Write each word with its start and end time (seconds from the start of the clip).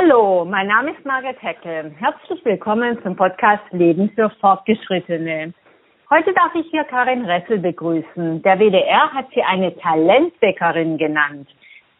Hallo, 0.00 0.44
mein 0.44 0.68
Name 0.68 0.92
ist 0.92 1.04
Margaret 1.04 1.42
Heckel. 1.42 1.92
Herzlich 1.98 2.44
willkommen 2.44 3.02
zum 3.02 3.16
Podcast 3.16 3.64
Leben 3.72 4.08
für 4.14 4.30
Fortgeschrittene. 4.40 5.52
Heute 6.08 6.32
darf 6.34 6.54
ich 6.54 6.66
hier 6.70 6.84
Karin 6.84 7.24
Ressel 7.24 7.58
begrüßen. 7.58 8.40
Der 8.42 8.60
WDR 8.60 9.12
hat 9.12 9.26
sie 9.34 9.42
eine 9.42 9.76
Talentweckerin 9.76 10.98
genannt. 10.98 11.48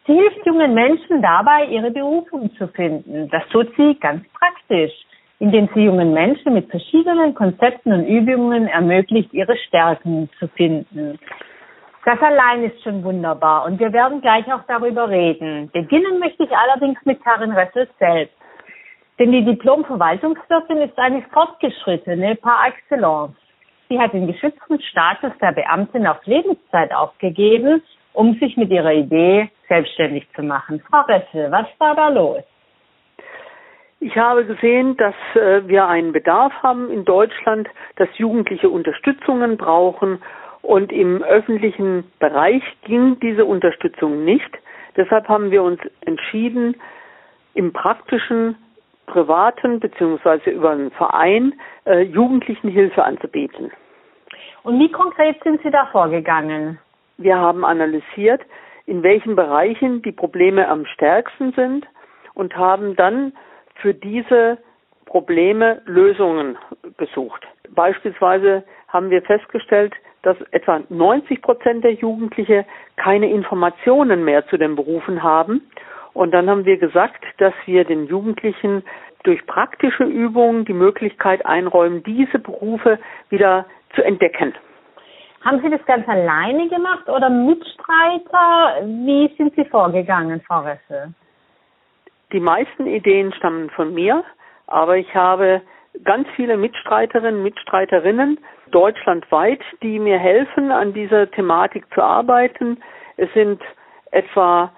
Sie 0.07 0.13
hilft 0.13 0.45
jungen 0.45 0.73
Menschen 0.73 1.21
dabei, 1.21 1.65
ihre 1.65 1.91
Berufung 1.91 2.49
zu 2.55 2.69
finden. 2.69 3.27
Das 3.31 3.43
tut 3.49 3.67
sie 3.75 3.97
ganz 3.99 4.23
praktisch, 4.31 4.93
indem 5.39 5.67
sie 5.73 5.81
jungen 5.81 6.13
Menschen 6.13 6.53
mit 6.53 6.69
verschiedenen 6.69 7.35
Konzepten 7.35 7.91
und 7.91 8.05
Übungen 8.05 8.67
ermöglicht, 8.67 9.33
ihre 9.33 9.57
Stärken 9.67 10.29
zu 10.39 10.47
finden. 10.47 11.19
Das 12.09 12.19
allein 12.23 12.63
ist 12.63 12.81
schon 12.81 13.03
wunderbar 13.03 13.65
und 13.65 13.79
wir 13.79 13.93
werden 13.93 14.19
gleich 14.19 14.51
auch 14.51 14.63
darüber 14.67 15.07
reden. 15.11 15.69
Beginnen 15.71 16.17
möchte 16.17 16.43
ich 16.43 16.51
allerdings 16.57 16.97
mit 17.05 17.23
Karin 17.23 17.51
Ressel 17.51 17.87
selbst. 17.99 18.33
Denn 19.19 19.31
die 19.31 19.45
Diplom-Verwaltungswirtin 19.45 20.77
ist 20.77 20.97
eine 20.97 21.21
fortgeschrittene 21.31 22.35
par 22.37 22.65
excellence. 22.65 23.35
Sie 23.89 23.99
hat 23.99 24.13
den 24.13 24.25
geschützten 24.25 24.81
Status 24.81 25.33
der 25.39 25.51
Beamtin 25.51 26.07
auf 26.07 26.17
Lebenszeit 26.25 26.91
aufgegeben, 26.91 27.83
um 28.13 28.33
sich 28.39 28.57
mit 28.57 28.71
ihrer 28.71 28.93
Idee 28.93 29.51
selbstständig 29.67 30.27
zu 30.35 30.41
machen. 30.41 30.81
Frau 30.89 31.01
Ressel, 31.01 31.51
was 31.51 31.67
war 31.77 31.93
da 31.93 32.09
los? 32.09 32.41
Ich 33.99 34.17
habe 34.17 34.45
gesehen, 34.45 34.97
dass 34.97 35.13
äh, 35.35 35.67
wir 35.67 35.85
einen 35.85 36.11
Bedarf 36.11 36.53
haben 36.63 36.89
in 36.89 37.05
Deutschland, 37.05 37.69
dass 37.97 38.09
Jugendliche 38.17 38.69
Unterstützungen 38.69 39.57
brauchen 39.57 40.19
und 40.61 40.91
im 40.91 41.23
öffentlichen 41.23 42.11
Bereich 42.19 42.63
ging 42.83 43.19
diese 43.19 43.45
Unterstützung 43.45 44.23
nicht. 44.25 44.49
Deshalb 44.97 45.27
haben 45.27 45.51
wir 45.51 45.63
uns 45.63 45.79
entschieden, 46.01 46.75
im 47.53 47.73
praktischen, 47.73 48.55
privaten 49.05 49.79
beziehungsweise 49.79 50.51
über 50.51 50.71
einen 50.71 50.91
Verein 50.91 51.59
äh, 51.85 52.01
Jugendlichen 52.01 52.69
Hilfe 52.69 53.03
anzubieten. 53.03 53.71
Und 54.63 54.79
wie 54.79 54.91
konkret 54.91 55.41
sind 55.43 55.61
Sie 55.63 55.71
da 55.71 55.87
vorgegangen? 55.87 56.77
Wir 57.17 57.37
haben 57.37 57.65
analysiert, 57.65 58.41
in 58.85 59.03
welchen 59.03 59.35
Bereichen 59.35 60.01
die 60.01 60.11
Probleme 60.11 60.67
am 60.67 60.85
stärksten 60.85 61.53
sind 61.53 61.87
und 62.33 62.55
haben 62.55 62.95
dann 62.95 63.33
für 63.75 63.93
diese 63.93 64.57
Probleme 65.05 65.81
Lösungen 65.85 66.57
gesucht. 66.97 67.45
Beispielsweise 67.69 68.63
haben 68.87 69.09
wir 69.09 69.21
festgestellt, 69.23 69.93
dass 70.23 70.37
etwa 70.51 70.81
90 70.89 71.41
Prozent 71.41 71.83
der 71.83 71.93
Jugendliche 71.93 72.65
keine 72.97 73.29
Informationen 73.29 74.23
mehr 74.25 74.45
zu 74.47 74.57
den 74.57 74.75
Berufen 74.75 75.23
haben. 75.23 75.61
Und 76.13 76.31
dann 76.31 76.49
haben 76.49 76.65
wir 76.65 76.77
gesagt, 76.77 77.23
dass 77.37 77.53
wir 77.65 77.85
den 77.85 78.07
Jugendlichen 78.07 78.83
durch 79.23 79.45
praktische 79.45 80.03
Übungen 80.03 80.65
die 80.65 80.73
Möglichkeit 80.73 81.45
einräumen, 81.45 82.03
diese 82.03 82.39
Berufe 82.39 82.99
wieder 83.29 83.65
zu 83.95 84.03
entdecken. 84.03 84.53
Haben 85.41 85.61
Sie 85.61 85.69
das 85.69 85.85
ganz 85.85 86.07
alleine 86.07 86.67
gemacht 86.67 87.07
oder 87.07 87.29
Mitstreiter? 87.29 88.81
Wie 88.83 89.33
sind 89.37 89.55
Sie 89.55 89.65
vorgegangen, 89.65 90.41
Frau 90.41 90.61
Resse? 90.61 91.13
Die 92.33 92.39
meisten 92.39 92.85
Ideen 92.85 93.33
stammen 93.33 93.69
von 93.69 93.93
mir, 93.93 94.23
aber 94.67 94.97
ich 94.97 95.15
habe 95.15 95.61
ganz 96.03 96.27
viele 96.35 96.57
Mitstreiterinnen, 96.57 97.41
Mitstreiterinnen 97.41 98.39
deutschlandweit, 98.73 99.61
die 99.81 99.99
mir 99.99 100.17
helfen, 100.17 100.71
an 100.71 100.93
dieser 100.93 101.29
Thematik 101.31 101.85
zu 101.93 102.01
arbeiten. 102.01 102.77
Es 103.17 103.31
sind 103.33 103.61
etwa 104.11 104.71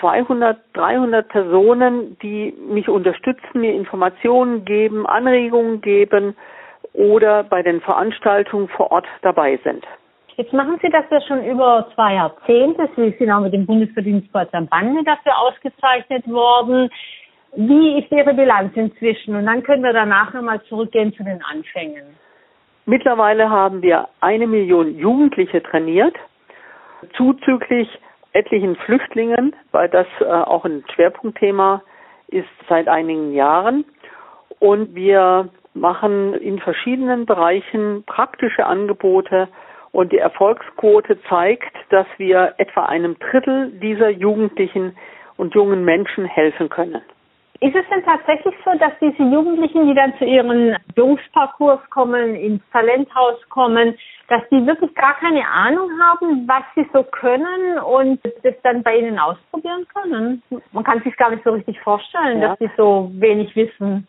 200, 0.00 0.58
300 0.74 1.28
Personen, 1.28 2.18
die 2.20 2.54
mich 2.68 2.88
unterstützen, 2.88 3.60
mir 3.60 3.74
Informationen 3.74 4.64
geben, 4.64 5.06
Anregungen 5.06 5.80
geben 5.80 6.36
oder 6.92 7.44
bei 7.44 7.62
den 7.62 7.80
Veranstaltungen 7.80 8.68
vor 8.68 8.90
Ort 8.90 9.06
dabei 9.22 9.58
sind. 9.64 9.84
Jetzt 10.36 10.52
machen 10.52 10.78
Sie 10.82 10.90
das 10.90 11.04
ja 11.10 11.20
schon 11.22 11.44
über 11.46 11.88
zwei 11.94 12.14
Jahrzehnte. 12.14 12.88
Sie 12.94 13.14
sind 13.18 13.30
auch 13.30 13.40
mit 13.40 13.54
dem 13.54 13.64
Bundesverdienstkreuz 13.64 14.48
am 14.52 14.66
Bande 14.66 15.02
dafür 15.02 15.38
ausgezeichnet 15.38 16.28
worden. 16.28 16.90
Wie 17.54 17.98
ist 17.98 18.12
Ihre 18.12 18.34
Bilanz 18.34 18.76
inzwischen? 18.76 19.34
Und 19.34 19.46
dann 19.46 19.62
können 19.62 19.82
wir 19.82 19.94
danach 19.94 20.34
nochmal 20.34 20.60
zurückgehen 20.64 21.14
zu 21.14 21.24
den 21.24 21.42
Anfängen. 21.42 22.04
Mittlerweile 22.88 23.50
haben 23.50 23.82
wir 23.82 24.08
eine 24.20 24.46
Million 24.46 24.96
Jugendliche 24.96 25.60
trainiert, 25.60 26.14
zuzüglich 27.16 27.88
etlichen 28.32 28.76
Flüchtlingen, 28.76 29.56
weil 29.72 29.88
das 29.88 30.06
äh, 30.20 30.24
auch 30.24 30.64
ein 30.64 30.84
Schwerpunktthema 30.94 31.82
ist 32.28 32.48
seit 32.68 32.86
einigen 32.86 33.34
Jahren. 33.34 33.84
Und 34.60 34.94
wir 34.94 35.48
machen 35.74 36.34
in 36.34 36.60
verschiedenen 36.60 37.26
Bereichen 37.26 38.04
praktische 38.06 38.66
Angebote 38.66 39.48
und 39.90 40.12
die 40.12 40.18
Erfolgsquote 40.18 41.20
zeigt, 41.28 41.74
dass 41.90 42.06
wir 42.18 42.54
etwa 42.58 42.84
einem 42.84 43.18
Drittel 43.18 43.72
dieser 43.80 44.10
Jugendlichen 44.10 44.96
und 45.36 45.54
jungen 45.54 45.84
Menschen 45.84 46.24
helfen 46.24 46.68
können. 46.68 47.02
Ist 47.60 47.74
es 47.74 47.88
denn 47.88 48.04
tatsächlich 48.04 48.54
so, 48.64 48.72
dass 48.78 48.92
diese 49.00 49.22
Jugendlichen, 49.22 49.86
die 49.86 49.94
dann 49.94 50.16
zu 50.18 50.24
ihren 50.24 50.76
Berufsparcours 50.94 51.80
kommen, 51.90 52.34
ins 52.34 52.62
Talenthaus 52.70 53.36
kommen, 53.48 53.96
dass 54.28 54.42
die 54.50 54.66
wirklich 54.66 54.94
gar 54.94 55.14
keine 55.14 55.46
Ahnung 55.48 55.90
haben, 56.00 56.46
was 56.46 56.64
sie 56.74 56.86
so 56.92 57.02
können 57.02 57.78
und 57.78 58.20
das 58.42 58.54
dann 58.62 58.82
bei 58.82 58.98
ihnen 58.98 59.18
ausprobieren 59.18 59.86
können? 59.94 60.42
Man 60.72 60.84
kann 60.84 61.02
sich 61.02 61.16
gar 61.16 61.30
nicht 61.30 61.44
so 61.44 61.52
richtig 61.52 61.80
vorstellen, 61.80 62.42
ja. 62.42 62.48
dass 62.48 62.58
sie 62.58 62.70
so 62.76 63.10
wenig 63.14 63.54
wissen. 63.56 64.06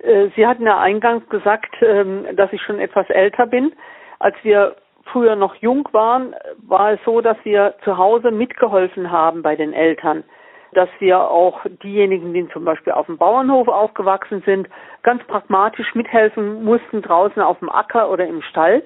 Äh, 0.00 0.28
sie 0.34 0.46
hatten 0.46 0.64
ja 0.64 0.80
eingangs 0.80 1.28
gesagt, 1.28 1.74
ähm, 1.82 2.26
dass 2.34 2.52
ich 2.52 2.62
schon 2.62 2.80
etwas 2.80 3.08
älter 3.10 3.46
bin. 3.46 3.72
Als 4.18 4.36
wir 4.42 4.74
früher 5.04 5.36
noch 5.36 5.54
jung 5.56 5.88
waren, 5.92 6.34
war 6.66 6.92
es 6.92 7.00
so, 7.04 7.20
dass 7.20 7.36
wir 7.44 7.74
zu 7.84 7.98
Hause 7.98 8.30
mitgeholfen 8.30 9.10
haben 9.10 9.42
bei 9.42 9.56
den 9.56 9.72
Eltern 9.72 10.24
dass 10.72 10.88
wir 10.98 11.20
auch 11.20 11.60
diejenigen, 11.82 12.32
die 12.32 12.48
zum 12.48 12.64
Beispiel 12.64 12.92
auf 12.92 13.06
dem 13.06 13.18
Bauernhof 13.18 13.68
aufgewachsen 13.68 14.42
sind, 14.46 14.68
ganz 15.02 15.22
pragmatisch 15.24 15.94
mithelfen 15.94 16.62
mussten 16.64 17.02
draußen 17.02 17.42
auf 17.42 17.58
dem 17.58 17.68
Acker 17.68 18.10
oder 18.10 18.26
im 18.26 18.42
Stall. 18.42 18.82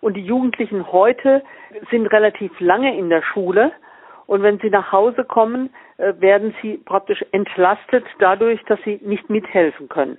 Und 0.00 0.14
die 0.14 0.24
Jugendlichen 0.24 0.90
heute 0.90 1.42
sind 1.90 2.06
relativ 2.08 2.52
lange 2.60 2.96
in 2.96 3.08
der 3.08 3.22
Schule. 3.22 3.72
Und 4.26 4.42
wenn 4.42 4.58
sie 4.58 4.70
nach 4.70 4.90
Hause 4.90 5.24
kommen, 5.24 5.70
äh, 5.98 6.14
werden 6.18 6.54
sie 6.60 6.78
praktisch 6.78 7.24
entlastet 7.32 8.04
dadurch, 8.18 8.62
dass 8.64 8.80
sie 8.84 8.98
nicht 9.02 9.30
mithelfen 9.30 9.88
können 9.88 10.18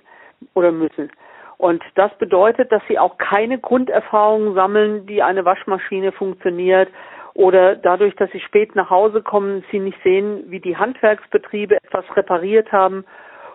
oder 0.54 0.72
müssen. 0.72 1.10
Und 1.58 1.82
das 1.94 2.12
bedeutet, 2.18 2.72
dass 2.72 2.82
sie 2.88 2.98
auch 2.98 3.18
keine 3.18 3.58
Grunderfahrungen 3.58 4.54
sammeln, 4.54 5.06
wie 5.06 5.22
eine 5.22 5.44
Waschmaschine 5.44 6.12
funktioniert 6.12 6.88
oder 7.34 7.76
dadurch, 7.76 8.14
dass 8.16 8.30
sie 8.30 8.40
spät 8.40 8.74
nach 8.76 8.90
Hause 8.90 9.20
kommen, 9.22 9.64
sie 9.70 9.80
nicht 9.80 9.98
sehen, 10.02 10.44
wie 10.48 10.60
die 10.60 10.76
Handwerksbetriebe 10.76 11.76
etwas 11.76 12.04
repariert 12.16 12.70
haben 12.72 13.04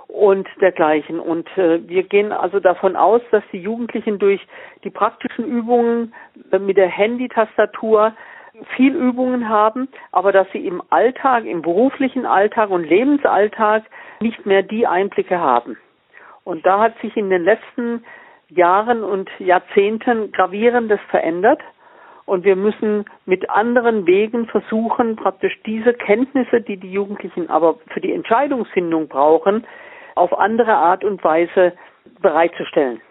und 0.07 0.47
dergleichen. 0.59 1.19
Und 1.19 1.47
äh, 1.57 1.87
wir 1.87 2.03
gehen 2.03 2.31
also 2.31 2.59
davon 2.59 2.95
aus, 2.95 3.21
dass 3.31 3.43
die 3.51 3.61
Jugendlichen 3.61 4.19
durch 4.19 4.45
die 4.83 4.89
praktischen 4.89 5.45
Übungen 5.45 6.13
äh, 6.51 6.59
mit 6.59 6.77
der 6.77 6.89
Handy-Tastatur 6.89 8.13
viel 8.75 8.93
Übungen 8.93 9.47
haben, 9.47 9.87
aber 10.11 10.31
dass 10.31 10.47
sie 10.51 10.65
im 10.65 10.81
Alltag, 10.89 11.45
im 11.45 11.61
beruflichen 11.61 12.25
Alltag 12.25 12.69
und 12.71 12.83
Lebensalltag 12.83 13.83
nicht 14.19 14.45
mehr 14.45 14.63
die 14.63 14.85
Einblicke 14.85 15.39
haben. 15.39 15.77
Und 16.43 16.65
da 16.65 16.79
hat 16.79 16.99
sich 16.99 17.15
in 17.15 17.29
den 17.29 17.43
letzten 17.43 18.03
Jahren 18.49 19.03
und 19.03 19.29
Jahrzehnten 19.39 20.31
gravierendes 20.31 20.99
verändert. 21.09 21.61
Und 22.29 22.43
wir 22.43 22.55
müssen 22.55 23.05
mit 23.25 23.49
anderen 23.49 24.05
Wegen 24.05 24.45
versuchen, 24.45 25.15
praktisch 25.15 25.59
diese 25.65 25.95
Kenntnisse, 25.95 26.61
die 26.61 26.77
die 26.77 26.91
Jugendlichen 26.91 27.49
aber 27.49 27.77
für 27.91 28.01
die 28.01 28.13
Entscheidungsfindung 28.13 29.07
brauchen, 29.07 29.65
auf 30.13 30.37
andere 30.37 30.75
Art 30.75 31.03
und 31.03 31.23
Weise 31.23 31.73
bereitzustellen. 32.21 33.01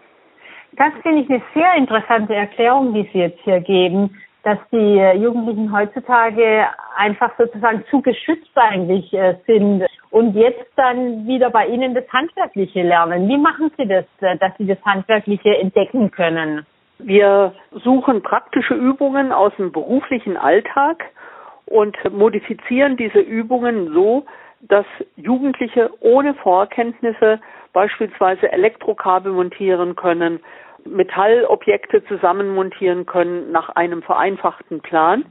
Das 0.71 0.93
finde 1.03 1.23
ich 1.23 1.29
eine 1.29 1.41
sehr 1.53 1.75
interessante 1.75 2.33
Erklärung, 2.33 2.93
die 2.93 3.09
Sie 3.11 3.19
jetzt 3.19 3.41
hier 3.41 3.59
geben, 3.59 4.15
dass 4.43 4.57
die 4.71 4.95
Jugendlichen 5.21 5.75
heutzutage 5.75 6.67
einfach 6.95 7.31
sozusagen 7.37 7.83
zu 7.91 8.01
geschützt 8.01 8.55
eigentlich 8.55 9.11
äh, 9.13 9.35
sind 9.45 9.85
und 10.11 10.33
jetzt 10.33 10.71
dann 10.77 11.27
wieder 11.27 11.49
bei 11.49 11.67
Ihnen 11.67 11.93
das 11.93 12.07
Handwerkliche 12.13 12.83
lernen. 12.83 13.27
Wie 13.27 13.37
machen 13.37 13.69
Sie 13.77 13.85
das, 13.85 14.05
äh, 14.21 14.37
dass 14.37 14.53
Sie 14.57 14.65
das 14.65 14.81
Handwerkliche 14.85 15.57
entdecken 15.57 16.09
können? 16.09 16.65
Wir 16.99 17.53
suchen 17.71 18.21
praktische 18.21 18.73
Übungen 18.73 19.31
aus 19.31 19.53
dem 19.57 19.71
beruflichen 19.71 20.37
Alltag 20.37 21.05
und 21.65 21.97
modifizieren 22.11 22.97
diese 22.97 23.19
Übungen 23.19 23.93
so, 23.93 24.25
dass 24.61 24.85
Jugendliche 25.15 25.89
ohne 26.01 26.33
Vorkenntnisse 26.35 27.39
beispielsweise 27.71 28.51
Elektrokabel 28.51 29.31
montieren 29.31 29.95
können, 29.95 30.41
Metallobjekte 30.85 32.03
zusammenmontieren 32.05 33.05
können 33.05 33.51
nach 33.51 33.69
einem 33.69 34.01
vereinfachten 34.01 34.81
Plan 34.81 35.25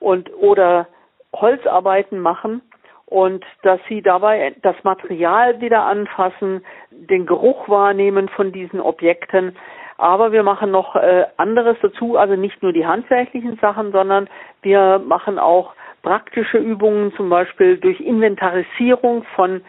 und 0.00 0.32
oder 0.34 0.88
Holzarbeiten 1.34 2.18
machen 2.18 2.62
und 3.06 3.44
dass 3.62 3.80
sie 3.88 4.02
dabei 4.02 4.54
das 4.62 4.76
Material 4.82 5.60
wieder 5.60 5.84
anfassen, 5.84 6.64
den 6.90 7.26
Geruch 7.26 7.68
wahrnehmen 7.68 8.28
von 8.28 8.52
diesen 8.52 8.80
Objekten. 8.80 9.56
Aber 9.98 10.32
wir 10.32 10.42
machen 10.44 10.70
noch 10.70 10.96
äh, 10.96 11.26
anderes 11.36 11.76
dazu, 11.82 12.16
also 12.16 12.36
nicht 12.36 12.62
nur 12.62 12.72
die 12.72 12.86
handwerklichen 12.86 13.58
Sachen, 13.60 13.92
sondern 13.92 14.28
wir 14.62 15.00
machen 15.04 15.38
auch 15.38 15.74
praktische 16.02 16.58
Übungen, 16.58 17.12
zum 17.14 17.28
Beispiel 17.28 17.76
durch 17.76 18.00
Inventarisierung 18.00 19.24
von 19.34 19.60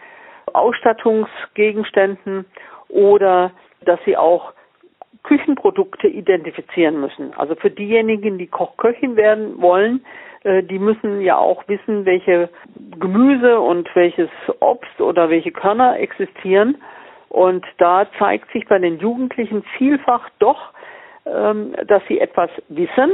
Ausstattungsgegenständen 0.52 2.46
oder 2.88 3.50
dass 3.84 3.98
sie 4.04 4.16
auch 4.16 4.52
Küchenprodukte 5.22 6.06
identifizieren 6.06 7.00
müssen. 7.00 7.34
Also 7.36 7.54
für 7.56 7.70
diejenigen, 7.70 8.38
die 8.38 8.46
Kochköchin 8.46 9.16
werden 9.16 9.60
wollen, 9.60 10.04
äh, 10.44 10.62
die 10.62 10.78
müssen 10.78 11.20
ja 11.20 11.36
auch 11.36 11.66
wissen, 11.68 12.04
welche 12.06 12.48
Gemüse 12.98 13.60
und 13.60 13.88
welches 13.94 14.30
Obst 14.60 15.00
oder 15.00 15.28
welche 15.28 15.50
Körner 15.52 15.98
existieren. 15.98 16.80
Und 17.30 17.64
da 17.78 18.06
zeigt 18.18 18.50
sich 18.52 18.66
bei 18.66 18.78
den 18.78 18.98
Jugendlichen 18.98 19.62
vielfach 19.78 20.28
doch, 20.40 20.72
ähm, 21.24 21.74
dass 21.86 22.02
sie 22.08 22.18
etwas 22.18 22.50
wissen, 22.68 23.12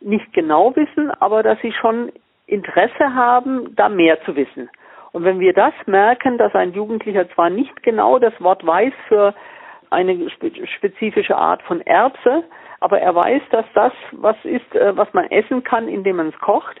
nicht 0.00 0.32
genau 0.32 0.74
wissen, 0.74 1.10
aber 1.20 1.42
dass 1.42 1.60
sie 1.60 1.72
schon 1.72 2.10
Interesse 2.46 3.14
haben, 3.14 3.76
da 3.76 3.88
mehr 3.88 4.20
zu 4.24 4.34
wissen. 4.34 4.68
Und 5.12 5.24
wenn 5.24 5.38
wir 5.38 5.52
das 5.52 5.74
merken, 5.86 6.38
dass 6.38 6.54
ein 6.54 6.72
Jugendlicher 6.72 7.28
zwar 7.30 7.50
nicht 7.50 7.82
genau 7.82 8.18
das 8.18 8.32
Wort 8.40 8.66
weiß 8.66 8.94
für 9.08 9.34
eine 9.90 10.30
spezifische 10.30 11.36
Art 11.36 11.62
von 11.62 11.82
Erbse, 11.82 12.44
aber 12.80 13.00
er 13.00 13.14
weiß, 13.14 13.42
dass 13.50 13.66
das 13.74 13.92
was 14.12 14.36
ist, 14.44 14.74
äh, 14.74 14.96
was 14.96 15.12
man 15.12 15.30
essen 15.30 15.62
kann, 15.62 15.88
indem 15.88 16.16
man 16.16 16.28
es 16.28 16.38
kocht, 16.38 16.80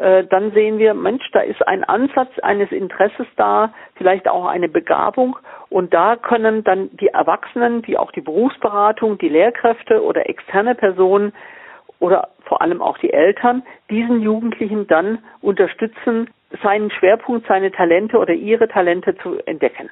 äh, 0.00 0.24
dann 0.24 0.52
sehen 0.52 0.78
wir, 0.78 0.94
Mensch, 0.94 1.28
da 1.32 1.40
ist 1.40 1.66
ein 1.66 1.84
Ansatz 1.84 2.30
eines 2.40 2.72
Interesses 2.72 3.26
da, 3.36 3.74
vielleicht 3.96 4.28
auch 4.28 4.46
eine 4.46 4.68
Begabung 4.68 5.36
und 5.68 5.92
da 5.92 6.16
können 6.16 6.64
dann 6.64 6.88
die 6.96 7.08
Erwachsenen, 7.08 7.82
die 7.82 7.98
auch 7.98 8.10
die 8.10 8.22
Berufsberatung, 8.22 9.18
die 9.18 9.28
Lehrkräfte 9.28 10.02
oder 10.02 10.28
externe 10.28 10.74
Personen 10.74 11.32
oder 11.98 12.28
vor 12.44 12.62
allem 12.62 12.80
auch 12.80 12.96
die 12.98 13.12
Eltern 13.12 13.62
diesen 13.90 14.22
Jugendlichen 14.22 14.86
dann 14.86 15.18
unterstützen, 15.42 16.30
seinen 16.62 16.90
Schwerpunkt, 16.90 17.46
seine 17.46 17.70
Talente 17.70 18.16
oder 18.16 18.32
ihre 18.32 18.68
Talente 18.68 19.16
zu 19.18 19.38
entdecken. 19.44 19.90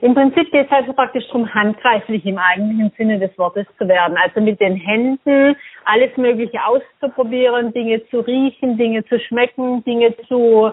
Im 0.00 0.14
Prinzip 0.14 0.50
geht 0.50 0.66
es 0.66 0.72
also 0.72 0.92
praktisch 0.92 1.26
darum, 1.28 1.52
handgreiflich 1.52 2.24
im 2.26 2.38
eigentlichen 2.38 2.92
Sinne 2.96 3.18
des 3.18 3.36
Wortes 3.38 3.66
zu 3.78 3.88
werden. 3.88 4.16
Also 4.22 4.40
mit 4.40 4.60
den 4.60 4.76
Händen 4.76 5.56
alles 5.84 6.14
Mögliche 6.16 6.58
auszuprobieren, 6.64 7.72
Dinge 7.72 8.04
zu 8.08 8.20
riechen, 8.20 8.76
Dinge 8.76 9.04
zu 9.06 9.18
schmecken, 9.20 9.82
Dinge 9.84 10.14
zu, 10.28 10.72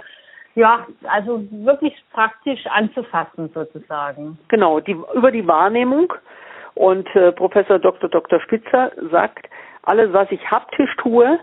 ja, 0.55 0.85
also 1.03 1.41
wirklich 1.51 1.93
praktisch 2.11 2.65
anzufassen 2.67 3.49
sozusagen. 3.53 4.37
Genau, 4.49 4.79
die, 4.79 4.97
über 5.13 5.31
die 5.31 5.47
Wahrnehmung. 5.47 6.13
Und 6.75 7.07
äh, 7.15 7.31
Professor 7.31 7.79
Dr. 7.79 8.09
Dr. 8.09 8.41
Spitzer 8.41 8.91
sagt, 9.11 9.47
alles, 9.83 10.11
was 10.11 10.31
ich 10.31 10.49
haptisch 10.49 10.95
tue, 10.97 11.39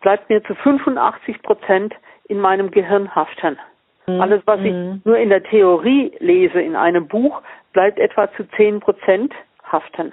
bleibt 0.00 0.28
mir 0.28 0.42
zu 0.44 0.54
85 0.56 1.40
Prozent 1.42 1.94
in 2.28 2.38
meinem 2.38 2.70
Gehirn 2.70 3.14
haften. 3.14 3.58
Mhm. 4.06 4.20
Alles, 4.20 4.42
was 4.46 4.60
ich 4.60 4.72
mhm. 4.72 5.02
nur 5.04 5.18
in 5.18 5.28
der 5.28 5.42
Theorie 5.42 6.12
lese 6.18 6.60
in 6.60 6.76
einem 6.76 7.08
Buch, 7.08 7.42
bleibt 7.72 7.98
etwa 7.98 8.32
zu 8.32 8.48
10 8.56 8.80
Prozent 8.80 9.32
haften. 9.70 10.12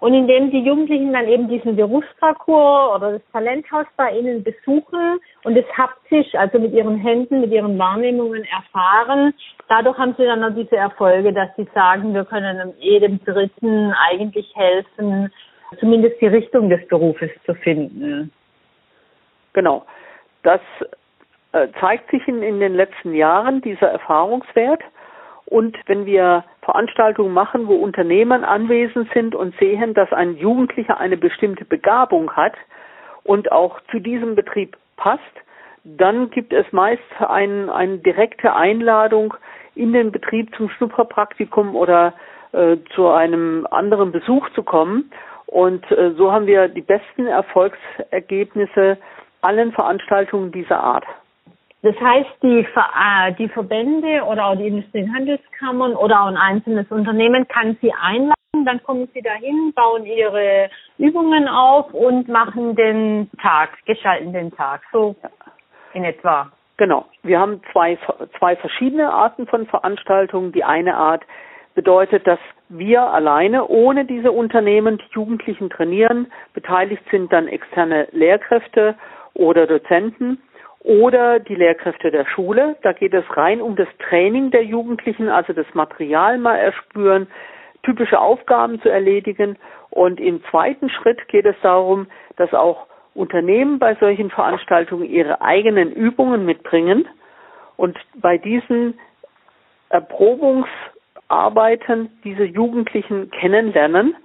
Und 0.00 0.14
indem 0.14 0.50
die 0.50 0.64
Jugendlichen 0.64 1.12
dann 1.12 1.28
eben 1.28 1.48
diesen 1.48 1.76
Berufsparcours 1.76 2.96
oder 2.96 3.12
das 3.12 3.22
Talenthaus 3.32 3.86
bei 3.96 4.10
ihnen 4.18 4.42
besuchen 4.42 5.20
und 5.44 5.56
es 5.56 5.64
haptisch, 5.78 6.34
also 6.34 6.58
mit 6.58 6.72
ihren 6.72 6.96
Händen, 6.96 7.40
mit 7.40 7.52
ihren 7.52 7.78
Wahrnehmungen 7.78 8.44
erfahren, 8.44 9.32
dadurch 9.68 9.96
haben 9.98 10.16
sie 10.18 10.24
dann 10.24 10.40
noch 10.40 10.56
diese 10.56 10.76
Erfolge, 10.76 11.32
dass 11.32 11.50
sie 11.56 11.68
sagen, 11.72 12.14
wir 12.14 12.24
können 12.24 12.74
jedem 12.78 13.22
Dritten 13.24 13.92
eigentlich 13.92 14.52
helfen, 14.56 15.32
zumindest 15.78 16.20
die 16.20 16.26
Richtung 16.26 16.68
des 16.68 16.84
Berufes 16.88 17.30
zu 17.46 17.54
finden. 17.54 18.32
Genau. 19.52 19.84
Das 20.42 20.60
äh, 21.52 21.68
zeigt 21.80 22.10
sich 22.10 22.26
in, 22.28 22.42
in 22.42 22.60
den 22.60 22.74
letzten 22.74 23.14
Jahren 23.14 23.60
dieser 23.60 23.88
Erfahrungswert. 23.88 24.82
Und 25.46 25.76
wenn 25.86 26.06
wir 26.06 26.44
Veranstaltungen 26.62 27.32
machen, 27.32 27.66
wo 27.66 27.74
Unternehmen 27.74 28.44
anwesend 28.44 29.10
sind 29.12 29.34
und 29.34 29.54
sehen, 29.58 29.92
dass 29.94 30.12
ein 30.12 30.36
Jugendlicher 30.36 30.98
eine 30.98 31.16
bestimmte 31.16 31.64
Begabung 31.64 32.32
hat 32.32 32.54
und 33.24 33.52
auch 33.52 33.80
zu 33.90 33.98
diesem 33.98 34.34
Betrieb 34.34 34.76
passt, 34.96 35.20
dann 35.84 36.30
gibt 36.30 36.52
es 36.52 36.64
meist 36.72 37.02
ein, 37.18 37.68
eine 37.68 37.98
direkte 37.98 38.54
Einladung 38.54 39.34
in 39.74 39.92
den 39.92 40.12
Betrieb 40.12 40.54
zum 40.56 40.70
Schnupperpraktikum 40.70 41.74
oder 41.74 42.14
äh, 42.52 42.76
zu 42.94 43.08
einem 43.08 43.66
anderen 43.70 44.12
Besuch 44.12 44.48
zu 44.50 44.62
kommen. 44.62 45.10
Und 45.46 45.90
äh, 45.90 46.12
so 46.12 46.32
haben 46.32 46.46
wir 46.46 46.68
die 46.68 46.82
besten 46.82 47.26
Erfolgsergebnisse 47.26 48.96
allen 49.42 49.72
Veranstaltungen 49.72 50.52
dieser 50.52 50.80
Art. 50.80 51.04
Das 51.82 51.96
heißt, 51.98 52.30
die, 52.42 52.60
äh, 52.60 53.32
die 53.38 53.48
Verbände 53.48 54.22
oder 54.24 54.46
auch 54.46 54.56
die 54.56 54.68
Industrie- 54.68 55.02
und 55.02 55.14
Handelskammern 55.14 55.94
oder 55.94 56.22
auch 56.22 56.26
ein 56.28 56.36
einzelnes 56.36 56.88
Unternehmen 56.90 57.46
kann 57.48 57.76
sie 57.82 57.92
einladen, 57.92 58.36
dann 58.64 58.82
kommen 58.84 59.08
sie 59.12 59.20
dahin, 59.20 59.72
bauen 59.74 60.06
ihre 60.06 60.70
Übungen 60.98 61.48
auf 61.48 61.92
und 61.92 62.28
machen 62.28 62.76
den 62.76 63.28
Tag, 63.40 63.70
gestalten 63.84 64.32
den 64.32 64.52
Tag, 64.52 64.82
so 64.92 65.16
in 65.92 66.04
etwa. 66.04 66.52
Genau. 66.76 67.06
Wir 67.24 67.40
haben 67.40 67.60
zwei, 67.72 67.98
zwei 68.38 68.54
verschiedene 68.56 69.12
Arten 69.12 69.46
von 69.48 69.66
Veranstaltungen. 69.66 70.52
Die 70.52 70.64
eine 70.64 70.96
Art 70.96 71.24
bedeutet, 71.74 72.26
dass 72.26 72.38
wir 72.68 73.02
alleine 73.02 73.66
ohne 73.66 74.04
diese 74.04 74.30
Unternehmen 74.30 74.98
die 74.98 75.14
Jugendlichen 75.14 75.68
trainieren. 75.68 76.30
Beteiligt 76.54 77.02
sind 77.10 77.32
dann 77.32 77.48
externe 77.48 78.06
Lehrkräfte 78.12 78.94
oder 79.34 79.66
Dozenten 79.66 80.38
oder 80.84 81.38
die 81.38 81.54
Lehrkräfte 81.54 82.10
der 82.10 82.26
Schule. 82.26 82.76
Da 82.82 82.92
geht 82.92 83.14
es 83.14 83.24
rein 83.36 83.60
um 83.60 83.76
das 83.76 83.86
Training 83.98 84.50
der 84.50 84.64
Jugendlichen, 84.64 85.28
also 85.28 85.52
das 85.52 85.66
Material 85.74 86.38
mal 86.38 86.56
erspüren, 86.56 87.28
typische 87.82 88.18
Aufgaben 88.20 88.80
zu 88.82 88.88
erledigen. 88.88 89.58
Und 89.90 90.18
im 90.20 90.42
zweiten 90.50 90.90
Schritt 90.90 91.28
geht 91.28 91.46
es 91.46 91.54
darum, 91.62 92.08
dass 92.36 92.52
auch 92.54 92.86
Unternehmen 93.14 93.78
bei 93.78 93.94
solchen 93.96 94.30
Veranstaltungen 94.30 95.04
ihre 95.04 95.42
eigenen 95.42 95.92
Übungen 95.92 96.46
mitbringen 96.46 97.06
und 97.76 97.98
bei 98.14 98.38
diesen 98.38 98.98
Erprobungsarbeiten 99.90 102.08
diese 102.24 102.44
Jugendlichen 102.44 103.30
kennenlernen 103.30 104.16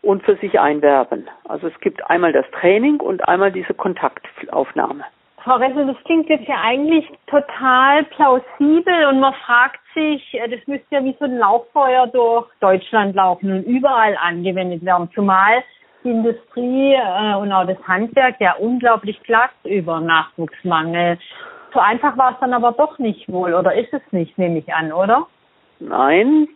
und 0.00 0.22
für 0.22 0.36
sich 0.36 0.60
einwerben. 0.60 1.28
Also 1.44 1.66
es 1.66 1.76
gibt 1.80 2.08
einmal 2.08 2.32
das 2.32 2.48
Training 2.52 3.00
und 3.00 3.28
einmal 3.28 3.50
diese 3.50 3.74
Kontaktaufnahme. 3.74 5.04
Frau 5.46 5.58
Ressel, 5.58 5.86
das 5.86 5.96
klingt 6.02 6.28
jetzt 6.28 6.48
ja 6.48 6.56
eigentlich 6.60 7.08
total 7.28 8.02
plausibel 8.06 9.06
und 9.06 9.20
man 9.20 9.32
fragt 9.46 9.78
sich, 9.94 10.34
äh, 10.34 10.48
das 10.48 10.58
müsste 10.66 10.86
ja 10.90 11.04
wie 11.04 11.14
so 11.20 11.24
ein 11.24 11.38
Lauffeuer 11.38 12.08
durch 12.08 12.48
Deutschland 12.58 13.14
laufen 13.14 13.52
und 13.52 13.62
überall 13.62 14.18
angewendet 14.20 14.84
werden, 14.84 15.08
zumal 15.14 15.62
die 16.02 16.10
Industrie 16.10 16.94
äh, 16.94 17.36
und 17.36 17.52
auch 17.52 17.64
das 17.64 17.78
Handwerk 17.86 18.40
ja 18.40 18.56
unglaublich 18.58 19.22
klagt 19.22 19.54
über 19.64 20.00
Nachwuchsmangel. 20.00 21.16
So 21.72 21.78
einfach 21.78 22.18
war 22.18 22.32
es 22.32 22.40
dann 22.40 22.52
aber 22.52 22.72
doch 22.72 22.98
nicht 22.98 23.30
wohl, 23.30 23.54
oder 23.54 23.72
ist 23.72 23.92
es 23.92 24.02
nicht, 24.10 24.36
nehme 24.38 24.58
ich 24.58 24.74
an, 24.74 24.92
oder? 24.92 25.28
Nein, 25.78 26.48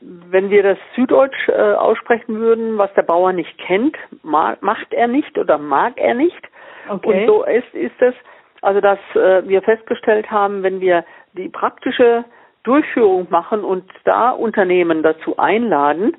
wenn 0.00 0.50
wir 0.50 0.64
das 0.64 0.78
Süddeutsch 0.96 1.48
äh, 1.48 1.74
aussprechen 1.74 2.40
würden, 2.40 2.76
was 2.76 2.92
der 2.94 3.02
Bauer 3.02 3.32
nicht 3.32 3.56
kennt, 3.58 3.96
macht 4.24 4.92
er 4.92 5.06
nicht 5.06 5.38
oder 5.38 5.58
mag 5.58 5.92
er 5.96 6.14
nicht. 6.14 6.42
Okay. 6.88 7.20
Und 7.20 7.26
so 7.26 7.44
ist, 7.44 7.74
ist 7.74 8.00
es, 8.00 8.14
also 8.62 8.80
dass 8.80 8.98
äh, 9.14 9.46
wir 9.48 9.62
festgestellt 9.62 10.30
haben, 10.30 10.62
wenn 10.62 10.80
wir 10.80 11.04
die 11.34 11.48
praktische 11.48 12.24
Durchführung 12.64 13.28
machen 13.30 13.64
und 13.64 13.84
da 14.04 14.30
Unternehmen 14.30 15.02
dazu 15.02 15.36
einladen, 15.38 16.16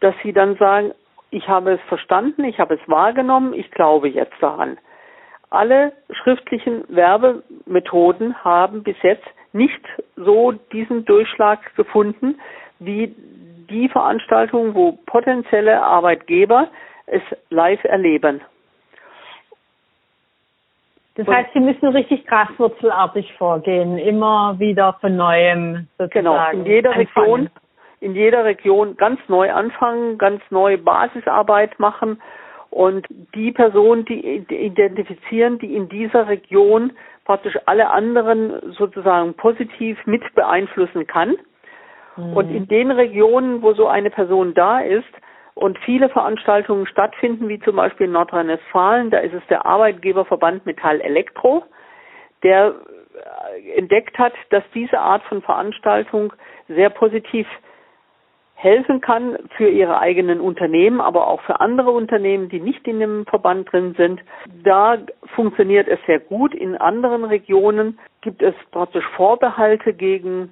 dass 0.00 0.14
sie 0.22 0.32
dann 0.32 0.56
sagen, 0.56 0.92
ich 1.30 1.48
habe 1.48 1.72
es 1.72 1.80
verstanden, 1.88 2.44
ich 2.44 2.60
habe 2.60 2.74
es 2.74 2.80
wahrgenommen, 2.88 3.54
ich 3.54 3.70
glaube 3.70 4.08
jetzt 4.08 4.36
daran. 4.40 4.78
Alle 5.50 5.92
schriftlichen 6.10 6.84
Werbemethoden 6.88 8.44
haben 8.44 8.82
bis 8.82 8.96
jetzt 9.02 9.26
nicht 9.52 9.80
so 10.16 10.52
diesen 10.72 11.04
Durchschlag 11.04 11.74
gefunden 11.76 12.38
wie 12.78 13.14
die 13.70 13.88
Veranstaltungen, 13.88 14.74
wo 14.74 14.92
potenzielle 15.06 15.82
Arbeitgeber 15.82 16.68
es 17.06 17.22
live 17.48 17.82
erleben. 17.84 18.40
Das 21.16 21.26
heißt, 21.26 21.50
Sie 21.54 21.60
müssen 21.60 21.88
richtig 21.88 22.26
graswurzelartig 22.26 23.32
vorgehen, 23.38 23.96
immer 23.96 24.56
wieder 24.58 24.98
von 25.00 25.16
neuem 25.16 25.88
sozusagen. 25.98 26.10
Genau, 26.10 26.50
in 26.50 26.66
jeder 26.66 26.90
anfangen. 26.90 27.06
Region, 27.24 27.50
in 28.00 28.14
jeder 28.14 28.44
Region 28.44 28.96
ganz 28.96 29.18
neu 29.28 29.50
anfangen, 29.50 30.18
ganz 30.18 30.42
neue 30.50 30.76
Basisarbeit 30.76 31.78
machen 31.80 32.20
und 32.70 33.06
die 33.34 33.52
Person, 33.52 34.04
die 34.04 34.44
identifizieren, 34.50 35.58
die 35.58 35.74
in 35.74 35.88
dieser 35.88 36.28
Region 36.28 36.92
praktisch 37.24 37.56
alle 37.64 37.88
anderen 37.90 38.74
sozusagen 38.74 39.32
positiv 39.34 39.98
mit 40.04 40.22
beeinflussen 40.34 41.06
kann. 41.06 41.36
Mhm. 42.16 42.36
Und 42.36 42.50
in 42.50 42.68
den 42.68 42.90
Regionen, 42.90 43.62
wo 43.62 43.72
so 43.72 43.88
eine 43.88 44.10
Person 44.10 44.52
da 44.52 44.80
ist 44.80 45.04
und 45.56 45.78
viele 45.78 46.10
Veranstaltungen 46.10 46.86
stattfinden, 46.86 47.48
wie 47.48 47.58
zum 47.58 47.76
Beispiel 47.76 48.06
in 48.06 48.12
Nordrhein-Westfalen, 48.12 49.10
da 49.10 49.18
ist 49.18 49.32
es 49.32 49.42
der 49.48 49.64
Arbeitgeberverband 49.64 50.66
Metall 50.66 51.00
Elektro, 51.00 51.64
der 52.42 52.74
entdeckt 53.74 54.18
hat, 54.18 54.34
dass 54.50 54.62
diese 54.74 55.00
Art 55.00 55.22
von 55.24 55.40
Veranstaltung 55.40 56.34
sehr 56.68 56.90
positiv 56.90 57.46
helfen 58.54 59.00
kann 59.00 59.38
für 59.56 59.68
ihre 59.68 59.98
eigenen 59.98 60.40
Unternehmen, 60.40 61.00
aber 61.00 61.26
auch 61.26 61.40
für 61.42 61.60
andere 61.60 61.90
Unternehmen, 61.90 62.50
die 62.50 62.60
nicht 62.60 62.86
in 62.86 63.00
dem 63.00 63.24
Verband 63.24 63.72
drin 63.72 63.94
sind. 63.96 64.20
Da 64.62 64.98
funktioniert 65.34 65.88
es 65.88 65.98
sehr 66.06 66.20
gut. 66.20 66.54
In 66.54 66.76
anderen 66.76 67.24
Regionen 67.24 67.98
gibt 68.20 68.42
es 68.42 68.54
praktisch 68.72 69.04
Vorbehalte 69.16 69.94
gegen 69.94 70.50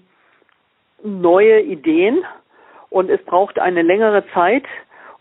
neue 1.02 1.60
Ideen 1.60 2.24
und 2.88 3.10
es 3.10 3.22
braucht 3.24 3.58
eine 3.58 3.82
längere 3.82 4.24
Zeit, 4.32 4.64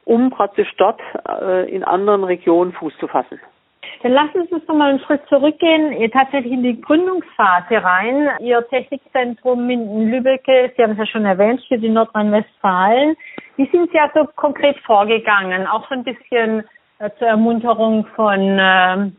um 0.05 0.29
praktisch 0.29 0.71
dort 0.77 1.01
äh, 1.27 1.69
in 1.69 1.83
anderen 1.83 2.23
Regionen 2.23 2.73
Fuß 2.73 2.93
zu 2.99 3.07
fassen. 3.07 3.39
Dann 4.01 4.11
lassen 4.11 4.45
Sie 4.47 4.55
uns 4.55 4.67
noch 4.67 4.75
mal 4.75 4.89
einen 4.89 4.99
Schritt 4.99 5.21
zurückgehen, 5.29 6.11
tatsächlich 6.11 6.51
in 6.51 6.63
die 6.63 6.81
Gründungsphase 6.81 7.81
rein. 7.81 8.29
Ihr 8.39 8.67
Technikzentrum 8.67 9.69
in 9.69 10.11
Lübbecke, 10.11 10.73
Sie 10.75 10.83
haben 10.83 10.91
es 10.91 10.97
ja 10.97 11.05
schon 11.05 11.25
erwähnt, 11.25 11.61
steht 11.63 11.83
in 11.83 11.93
Nordrhein-Westfalen. 11.93 13.15
Wie 13.55 13.69
sind 13.71 13.91
Sie 13.91 13.99
also 13.99 14.29
konkret 14.35 14.77
vorgegangen? 14.79 15.67
Auch 15.67 15.87
so 15.87 15.95
ein 15.95 16.03
bisschen 16.03 16.63
äh, 16.99 17.09
zur 17.17 17.27
Ermunterung 17.27 18.05
von 18.15 18.39
äh, 18.41 19.11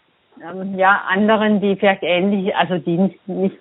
ja, 0.76 1.03
anderen, 1.09 1.61
die 1.61 1.76
vielleicht 1.76 2.03
ähnlich, 2.03 2.55
also 2.55 2.76
die 2.76 2.99
nicht, 2.99 3.29
nicht 3.29 3.57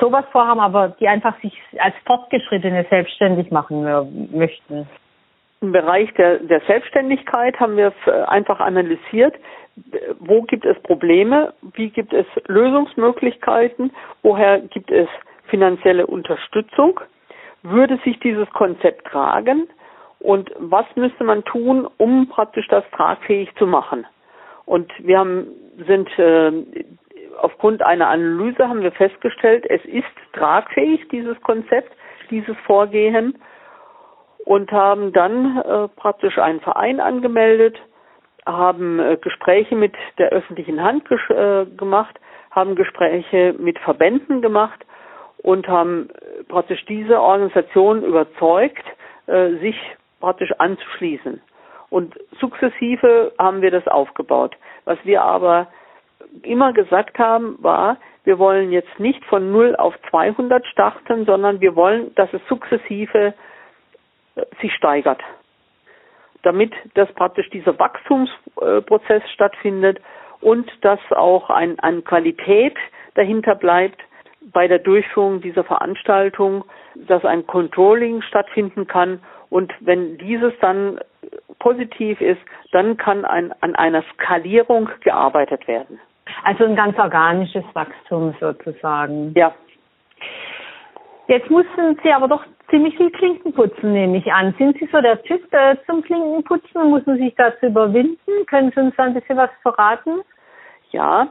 sowas 0.00 0.24
vorhaben, 0.30 0.60
aber 0.60 0.94
die 1.00 1.08
einfach 1.08 1.34
sich 1.40 1.52
als 1.78 1.94
Fortgeschrittene 2.06 2.86
selbstständig 2.88 3.50
machen 3.50 3.82
möchten. 4.32 4.86
Im 5.60 5.72
Bereich 5.72 6.12
der, 6.14 6.38
der 6.38 6.60
Selbstständigkeit 6.66 7.58
haben 7.58 7.76
wir 7.76 7.92
einfach 8.28 8.60
analysiert, 8.60 9.34
wo 10.20 10.42
gibt 10.42 10.64
es 10.64 10.78
Probleme, 10.82 11.52
wie 11.74 11.90
gibt 11.90 12.12
es 12.12 12.26
Lösungsmöglichkeiten, 12.46 13.92
woher 14.22 14.60
gibt 14.60 14.90
es 14.90 15.08
finanzielle 15.46 16.06
Unterstützung, 16.06 17.00
würde 17.62 17.98
sich 18.04 18.18
dieses 18.20 18.48
Konzept 18.50 19.06
tragen 19.06 19.68
und 20.20 20.50
was 20.58 20.86
müsste 20.96 21.24
man 21.24 21.44
tun, 21.44 21.88
um 21.96 22.28
praktisch 22.28 22.66
das 22.68 22.84
tragfähig 22.92 23.54
zu 23.56 23.66
machen. 23.66 24.06
Und 24.64 24.92
wir 24.98 25.18
haben, 25.18 25.46
sind 25.86 26.08
äh, 26.18 26.52
aufgrund 27.40 27.82
einer 27.82 28.08
Analyse 28.08 28.68
haben 28.68 28.82
wir 28.82 28.92
festgestellt, 28.92 29.64
es 29.68 29.84
ist 29.84 30.04
tragfähig, 30.32 31.08
dieses 31.08 31.40
Konzept, 31.42 31.92
dieses 32.30 32.56
Vorgehen 32.66 33.38
und 34.48 34.72
haben 34.72 35.12
dann 35.12 35.58
äh, 35.58 35.88
praktisch 35.88 36.38
einen 36.38 36.60
Verein 36.60 37.00
angemeldet, 37.00 37.76
haben 38.46 38.98
äh, 38.98 39.18
Gespräche 39.20 39.76
mit 39.76 39.92
der 40.16 40.30
öffentlichen 40.30 40.82
Hand 40.82 41.04
äh, 41.10 41.66
gemacht, 41.76 42.18
haben 42.50 42.74
Gespräche 42.74 43.54
mit 43.58 43.78
Verbänden 43.80 44.40
gemacht 44.40 44.86
und 45.42 45.68
haben 45.68 46.08
äh, 46.08 46.44
praktisch 46.44 46.82
diese 46.86 47.20
Organisation 47.20 48.02
überzeugt, 48.02 48.84
äh, 49.26 49.50
sich 49.56 49.76
praktisch 50.18 50.52
anzuschließen. 50.56 51.42
Und 51.90 52.18
sukzessive 52.40 53.32
haben 53.38 53.60
wir 53.60 53.70
das 53.70 53.86
aufgebaut. 53.86 54.56
Was 54.86 54.96
wir 55.04 55.20
aber 55.20 55.66
immer 56.42 56.72
gesagt 56.72 57.18
haben, 57.18 57.58
war, 57.60 57.98
wir 58.24 58.38
wollen 58.38 58.72
jetzt 58.72 58.98
nicht 58.98 59.22
von 59.26 59.52
0 59.52 59.76
auf 59.76 59.94
200 60.08 60.64
starten, 60.68 61.26
sondern 61.26 61.60
wir 61.60 61.76
wollen, 61.76 62.14
dass 62.14 62.32
es 62.32 62.40
sukzessive 62.48 63.34
sich 64.60 64.72
steigert 64.74 65.20
damit 66.42 66.72
dass 66.94 67.12
praktisch 67.12 67.48
dieser 67.50 67.78
Wachstumsprozess 67.78 69.22
stattfindet 69.34 70.00
und 70.40 70.70
dass 70.82 71.00
auch 71.10 71.50
ein, 71.50 71.78
an 71.80 72.04
Qualität 72.04 72.76
dahinter 73.14 73.54
bleibt 73.54 74.00
bei 74.52 74.68
der 74.68 74.78
Durchführung 74.78 75.40
dieser 75.40 75.64
Veranstaltung, 75.64 76.64
dass 76.94 77.24
ein 77.24 77.46
Controlling 77.46 78.22
stattfinden 78.22 78.86
kann 78.86 79.20
und 79.50 79.72
wenn 79.80 80.16
dieses 80.18 80.52
dann 80.60 81.00
positiv 81.58 82.20
ist, 82.20 82.40
dann 82.72 82.96
kann 82.96 83.24
ein, 83.24 83.52
an 83.60 83.74
einer 83.74 84.02
Skalierung 84.14 84.88
gearbeitet 85.00 85.66
werden. 85.66 85.98
Also 86.44 86.64
ein 86.64 86.76
ganz 86.76 86.98
organisches 86.98 87.64
Wachstum 87.74 88.34
sozusagen. 88.38 89.32
Ja. 89.34 89.54
Jetzt 91.28 91.50
mussten 91.50 91.98
Sie 92.02 92.10
aber 92.10 92.26
doch 92.26 92.42
ziemlich 92.70 92.96
viel 92.96 93.10
Klinken 93.10 93.52
putzen, 93.52 93.92
nehme 93.92 94.16
ich 94.16 94.32
an. 94.32 94.54
Sind 94.56 94.78
Sie 94.78 94.88
so 94.90 95.00
der 95.02 95.22
Typ 95.22 95.52
äh, 95.52 95.76
zum 95.86 96.02
Klinkenputzen? 96.02 96.88
Muss 96.88 97.04
man 97.04 97.18
sich 97.18 97.34
dazu 97.36 97.66
überwinden? 97.66 98.46
Können 98.46 98.72
Sie 98.74 98.80
uns 98.80 98.96
da 98.96 99.04
ein 99.04 99.14
bisschen 99.14 99.36
was 99.36 99.50
verraten? 99.60 100.22
Ja, 100.90 101.28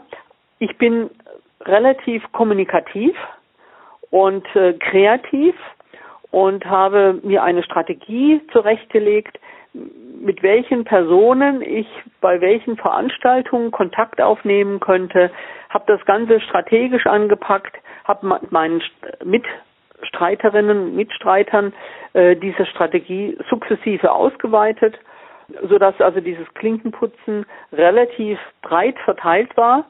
ich 0.59 0.77
bin 0.77 1.09
relativ 1.61 2.23
kommunikativ 2.31 3.15
und 4.11 4.45
äh, 4.55 4.73
kreativ 4.73 5.55
und 6.29 6.63
habe 6.65 7.19
mir 7.23 7.41
eine 7.43 7.63
Strategie 7.63 8.41
zurechtgelegt, 8.51 9.39
mit 9.73 10.43
welchen 10.43 10.83
Personen 10.83 11.63
ich 11.63 11.87
bei 12.21 12.39
welchen 12.39 12.77
Veranstaltungen 12.77 13.71
Kontakt 13.71 14.21
aufnehmen 14.21 14.79
könnte, 14.79 15.31
habe 15.69 15.85
das 15.87 16.05
Ganze 16.05 16.39
strategisch 16.41 17.07
angepackt, 17.07 17.75
habe 18.03 18.39
meinen 18.51 18.83
mit 19.23 19.43
Streiterinnen 20.03 20.95
Mitstreitern 20.95 21.73
äh, 22.13 22.35
diese 22.35 22.65
Strategie 22.65 23.37
sukzessive 23.49 24.11
ausgeweitet, 24.11 24.97
sodass 25.63 25.99
also 26.01 26.19
dieses 26.19 26.47
Klinkenputzen 26.53 27.45
relativ 27.71 28.39
breit 28.61 28.97
verteilt 29.05 29.55
war 29.57 29.85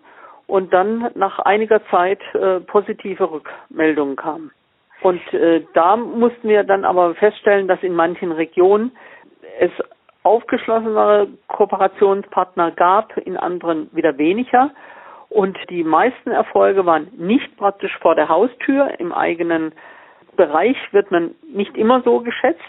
und 0.48 0.74
dann 0.74 1.10
nach 1.16 1.40
einiger 1.40 1.86
Zeit 1.88 2.20
äh, 2.34 2.60
positive 2.62 3.30
Rückmeldungen 3.32 4.16
kamen. 4.16 4.52
Und 5.02 5.22
äh, 5.34 5.64
da 5.74 5.96
mussten 5.96 6.50
wir 6.50 6.64
dann 6.64 6.86
aber 6.86 7.14
feststellen, 7.16 7.68
dass 7.68 7.84
in 7.84 7.94
manchen 7.94 8.32
Regionen 8.32 8.92
es 9.60 9.72
aufgeschlossenere 10.24 11.28
Kooperationspartner 11.48 12.72
gab, 12.72 13.16
in 13.18 13.38
anderen 13.38 13.90
wieder 13.94 14.18
weniger. 14.18 14.72
Und 15.30 15.58
die 15.70 15.84
meisten 15.84 16.32
Erfolge 16.32 16.86
waren 16.86 17.08
nicht 17.16 17.56
praktisch 17.58 17.96
vor 18.00 18.16
der 18.16 18.30
Haustür 18.30 19.00
im 19.00 19.14
eigenen 19.14 19.74
Bereich 20.38 20.77
wird 20.94 21.12
man 21.12 21.36
nicht 21.53 21.75
immer 21.75 22.01
so 22.03 22.22
geschätzt, 22.22 22.62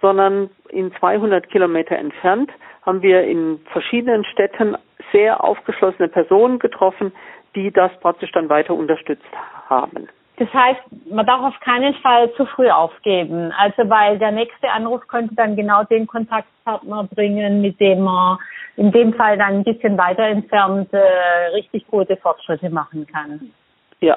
sondern 0.00 0.50
in 0.70 0.92
200 0.98 1.48
Kilometer 1.50 1.96
entfernt 1.96 2.50
haben 2.84 3.02
wir 3.02 3.22
in 3.22 3.60
verschiedenen 3.72 4.24
Städten 4.24 4.76
sehr 5.12 5.44
aufgeschlossene 5.44 6.08
Personen 6.08 6.58
getroffen, 6.58 7.12
die 7.54 7.70
das 7.70 7.92
praktisch 8.00 8.32
dann 8.32 8.48
weiter 8.48 8.74
unterstützt 8.74 9.24
haben. 9.68 10.08
Das 10.40 10.52
heißt, 10.54 10.80
man 11.10 11.26
darf 11.26 11.42
auf 11.42 11.60
keinen 11.60 11.92
Fall 11.96 12.32
zu 12.32 12.46
früh 12.46 12.70
aufgeben. 12.70 13.52
Also 13.58 13.90
weil 13.90 14.18
der 14.18 14.32
nächste 14.32 14.70
Anruf 14.70 15.06
könnte 15.06 15.34
dann 15.34 15.54
genau 15.54 15.84
den 15.84 16.06
Kontaktpartner 16.06 17.08
bringen, 17.14 17.60
mit 17.60 17.78
dem 17.78 18.00
man 18.00 18.38
in 18.76 18.90
dem 18.90 19.12
Fall 19.12 19.36
dann 19.36 19.56
ein 19.56 19.64
bisschen 19.64 19.98
weiter 19.98 20.22
entfernt 20.22 20.88
äh, 20.94 21.52
richtig 21.52 21.86
gute 21.88 22.16
Fortschritte 22.16 22.70
machen 22.70 23.06
kann. 23.06 23.52
Ja, 24.00 24.16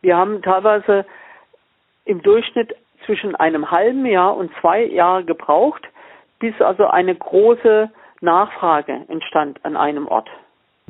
wir 0.00 0.16
haben 0.16 0.40
teilweise 0.40 1.04
im 2.08 2.22
Durchschnitt 2.22 2.74
zwischen 3.04 3.36
einem 3.36 3.70
halben 3.70 4.06
Jahr 4.06 4.36
und 4.36 4.50
zwei 4.60 4.84
Jahre 4.84 5.24
gebraucht, 5.24 5.86
bis 6.40 6.60
also 6.60 6.86
eine 6.86 7.14
große 7.14 7.90
Nachfrage 8.20 9.04
entstand 9.08 9.64
an 9.64 9.76
einem 9.76 10.08
Ort. 10.08 10.28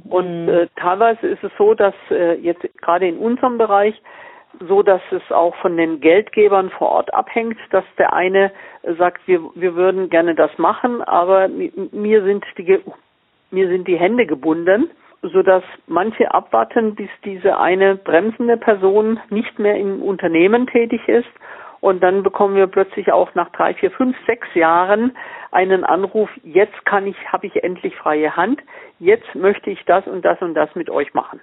Und 0.08 0.44
mhm. 0.44 0.48
äh, 0.48 0.66
teilweise 0.76 1.26
ist 1.26 1.42
es 1.42 1.52
so, 1.58 1.74
dass 1.74 1.94
äh, 2.10 2.34
jetzt 2.34 2.62
gerade 2.80 3.08
in 3.08 3.18
unserem 3.18 3.58
Bereich 3.58 4.00
so, 4.66 4.82
dass 4.82 5.02
es 5.10 5.30
auch 5.30 5.54
von 5.56 5.76
den 5.76 6.00
Geldgebern 6.00 6.70
vor 6.70 6.88
Ort 6.90 7.12
abhängt, 7.12 7.58
dass 7.70 7.84
der 7.98 8.12
eine 8.12 8.50
sagt, 8.96 9.26
wir, 9.26 9.40
wir 9.54 9.74
würden 9.74 10.08
gerne 10.08 10.34
das 10.34 10.56
machen, 10.58 11.02
aber 11.02 11.48
mir 11.48 12.24
sind 12.24 12.44
die, 12.56 12.80
mir 13.50 13.68
sind 13.68 13.86
die 13.86 13.98
Hände 13.98 14.26
gebunden 14.26 14.90
so 15.22 15.42
dass 15.42 15.64
manche 15.86 16.32
abwarten, 16.32 16.94
bis 16.94 17.10
diese 17.24 17.58
eine 17.58 17.96
bremsende 17.96 18.56
Person 18.56 19.20
nicht 19.30 19.58
mehr 19.58 19.76
im 19.76 20.02
Unternehmen 20.02 20.66
tätig 20.66 21.08
ist. 21.08 21.28
Und 21.80 22.02
dann 22.02 22.22
bekommen 22.22 22.56
wir 22.56 22.66
plötzlich 22.66 23.12
auch 23.12 23.34
nach 23.34 23.50
drei, 23.50 23.74
vier, 23.74 23.90
fünf, 23.92 24.16
sechs 24.26 24.48
Jahren 24.54 25.16
einen 25.52 25.84
Anruf, 25.84 26.28
jetzt 26.42 26.84
kann 26.84 27.06
ich, 27.06 27.16
habe 27.32 27.46
ich 27.46 27.62
endlich 27.62 27.94
freie 27.96 28.34
Hand, 28.36 28.60
jetzt 28.98 29.32
möchte 29.34 29.70
ich 29.70 29.84
das 29.84 30.06
und 30.06 30.24
das 30.24 30.40
und 30.42 30.54
das 30.54 30.74
mit 30.74 30.90
euch 30.90 31.14
machen. 31.14 31.40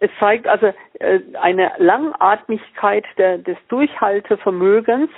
Es 0.00 0.10
zeigt 0.18 0.48
also 0.48 0.72
äh, 0.98 1.20
eine 1.40 1.72
Langatmigkeit 1.78 3.04
der, 3.18 3.38
des 3.38 3.56
Durchhaltevermögens, 3.68 5.10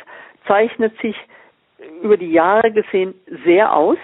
zeichnet 0.46 0.96
sich 1.00 1.16
über 2.02 2.16
die 2.16 2.32
Jahre 2.32 2.72
gesehen 2.72 3.14
sehr 3.44 3.74
aus. 3.74 3.98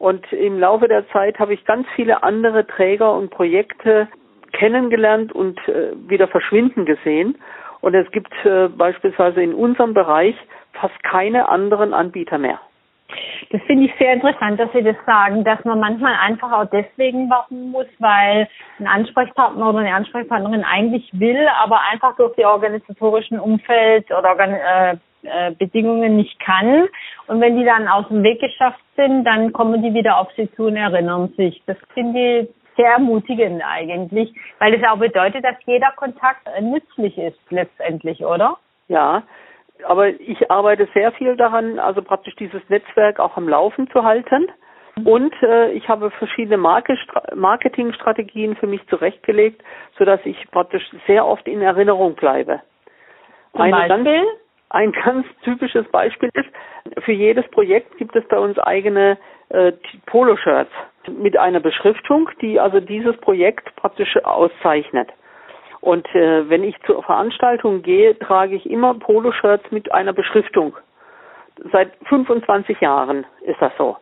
Und 0.00 0.32
im 0.32 0.58
Laufe 0.58 0.88
der 0.88 1.06
Zeit 1.10 1.38
habe 1.38 1.52
ich 1.52 1.62
ganz 1.66 1.86
viele 1.94 2.22
andere 2.22 2.66
Träger 2.66 3.12
und 3.12 3.30
Projekte 3.30 4.08
kennengelernt 4.52 5.30
und 5.30 5.58
äh, 5.68 5.92
wieder 6.08 6.26
verschwinden 6.26 6.86
gesehen. 6.86 7.36
Und 7.82 7.94
es 7.94 8.10
gibt 8.10 8.32
äh, 8.46 8.68
beispielsweise 8.68 9.42
in 9.42 9.52
unserem 9.52 9.92
Bereich 9.92 10.34
fast 10.72 11.02
keine 11.02 11.50
anderen 11.50 11.92
Anbieter 11.92 12.38
mehr. 12.38 12.58
Das 13.50 13.60
finde 13.66 13.86
ich 13.86 13.92
sehr 13.98 14.14
interessant, 14.14 14.58
dass 14.58 14.72
Sie 14.72 14.82
das 14.82 14.96
sagen, 15.04 15.44
dass 15.44 15.62
man 15.66 15.78
manchmal 15.78 16.14
einfach 16.14 16.50
auch 16.50 16.70
deswegen 16.72 17.28
warten 17.28 17.70
muss, 17.70 17.86
weil 17.98 18.48
ein 18.78 18.86
Ansprechpartner 18.86 19.68
oder 19.68 19.80
eine 19.80 19.94
Ansprechpartnerin 19.94 20.64
eigentlich 20.64 21.10
will, 21.12 21.46
aber 21.62 21.78
einfach 21.92 22.16
durch 22.16 22.34
die 22.36 22.46
organisatorischen 22.46 23.38
Umfeld 23.38 24.10
oder 24.10 24.34
äh, 24.38 24.96
äh, 25.22 25.52
Bedingungen 25.52 26.16
nicht 26.16 26.38
kann. 26.40 26.88
Und 27.26 27.40
wenn 27.40 27.56
die 27.58 27.64
dann 27.64 27.88
aus 27.88 28.08
dem 28.08 28.22
Weg 28.22 28.40
geschafft 28.40 28.82
sind, 28.96 29.24
dann 29.24 29.52
kommen 29.52 29.82
die 29.82 29.94
wieder 29.94 30.18
auf 30.18 30.28
Sie 30.36 30.50
zu 30.52 30.66
und 30.66 30.76
erinnern 30.76 31.32
sich. 31.36 31.62
Das 31.66 31.76
finde 31.94 32.40
ich 32.40 32.48
sehr 32.76 32.92
ermutigend 32.92 33.62
eigentlich, 33.64 34.32
weil 34.58 34.74
es 34.74 34.82
auch 34.88 34.98
bedeutet, 34.98 35.44
dass 35.44 35.56
jeder 35.66 35.90
Kontakt 35.96 36.48
nützlich 36.60 37.18
ist 37.18 37.38
letztendlich, 37.50 38.24
oder? 38.24 38.56
Ja, 38.88 39.22
aber 39.86 40.08
ich 40.08 40.50
arbeite 40.50 40.88
sehr 40.94 41.12
viel 41.12 41.36
daran, 41.36 41.78
also 41.78 42.02
praktisch 42.02 42.34
dieses 42.36 42.62
Netzwerk 42.68 43.20
auch 43.20 43.36
am 43.36 43.48
Laufen 43.48 43.88
zu 43.90 44.04
halten. 44.04 44.48
Und 45.04 45.32
äh, 45.42 45.70
ich 45.72 45.88
habe 45.88 46.10
verschiedene 46.10 46.58
Marketingstrategien 46.58 48.56
für 48.56 48.66
mich 48.66 48.86
zurechtgelegt, 48.88 49.62
sodass 49.96 50.20
ich 50.24 50.50
praktisch 50.50 50.82
sehr 51.06 51.24
oft 51.26 51.46
in 51.46 51.62
Erinnerung 51.62 52.14
bleibe. 52.14 52.60
Zum 53.52 53.62
Eine 53.62 53.76
Beispiel? 53.76 54.04
Ganz, 54.04 54.28
ein 54.70 54.92
ganz 54.92 55.26
typisches 55.42 55.86
Beispiel 55.88 56.30
ist, 56.34 56.48
für 57.04 57.12
jedes 57.12 57.46
Projekt 57.50 57.98
gibt 57.98 58.16
es 58.16 58.26
bei 58.28 58.38
uns 58.38 58.58
eigene 58.58 59.18
äh, 59.50 59.72
Poloshirts 60.06 60.70
mit 61.08 61.36
einer 61.36 61.60
Beschriftung, 61.60 62.30
die 62.40 62.58
also 62.58 62.80
dieses 62.80 63.16
Projekt 63.18 63.74
praktisch 63.76 64.16
auszeichnet. 64.24 65.10
Und 65.80 66.06
äh, 66.14 66.48
wenn 66.48 66.62
ich 66.62 66.80
zur 66.82 67.02
Veranstaltung 67.02 67.82
gehe, 67.82 68.18
trage 68.18 68.54
ich 68.54 68.68
immer 68.68 68.94
Poloshirts 68.94 69.70
mit 69.70 69.92
einer 69.92 70.12
Beschriftung. 70.12 70.76
Seit 71.72 71.92
25 72.08 72.80
Jahren 72.80 73.26
ist 73.42 73.60
das 73.60 73.72
so. 73.76 73.96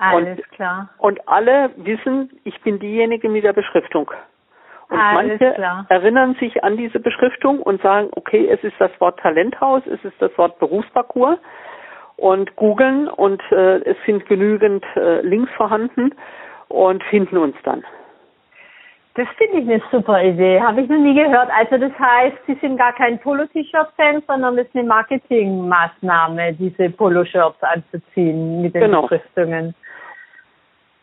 Alles 0.00 0.38
und, 0.38 0.50
klar. 0.52 0.88
Und 0.98 1.28
alle 1.28 1.70
wissen, 1.76 2.40
ich 2.44 2.60
bin 2.62 2.78
diejenige 2.78 3.28
mit 3.28 3.44
der 3.44 3.52
Beschriftung. 3.52 4.10
Und 4.90 4.98
Alles 4.98 5.38
manche 5.38 5.54
klar. 5.54 5.86
erinnern 5.90 6.34
sich 6.40 6.64
an 6.64 6.76
diese 6.76 6.98
Beschriftung 6.98 7.60
und 7.60 7.82
sagen, 7.82 8.08
okay, 8.12 8.48
es 8.48 8.62
ist 8.64 8.76
das 8.78 8.90
Wort 9.00 9.20
Talenthaus, 9.20 9.82
es 9.86 10.02
ist 10.02 10.20
das 10.20 10.36
Wort 10.38 10.58
Berufsparcours 10.58 11.38
und 12.16 12.56
googeln 12.56 13.08
und 13.08 13.42
äh, 13.52 13.78
es 13.84 13.96
sind 14.06 14.26
genügend 14.26 14.84
äh, 14.96 15.20
Links 15.20 15.52
vorhanden 15.56 16.14
und 16.68 17.02
finden 17.04 17.36
uns 17.36 17.56
dann. 17.64 17.84
Das 19.18 19.26
finde 19.36 19.58
ich 19.58 19.68
eine 19.68 19.82
super 19.90 20.22
Idee. 20.22 20.60
Habe 20.60 20.82
ich 20.82 20.88
noch 20.88 20.98
nie 20.98 21.14
gehört. 21.14 21.50
Also 21.50 21.76
das 21.76 21.90
heißt, 21.98 22.36
Sie 22.46 22.54
sind 22.60 22.76
gar 22.76 22.92
kein 22.92 23.18
Polo-T-Shirt-Fan, 23.18 24.22
sondern 24.28 24.56
das 24.56 24.66
ist 24.66 24.76
eine 24.76 24.86
Marketingmaßnahme, 24.86 26.52
diese 26.52 26.88
Polo-Shirts 26.90 27.60
anzuziehen 27.62 28.62
mit 28.62 28.74
den 28.74 28.82
genau. 28.82 29.02
Beschriftungen. 29.02 29.74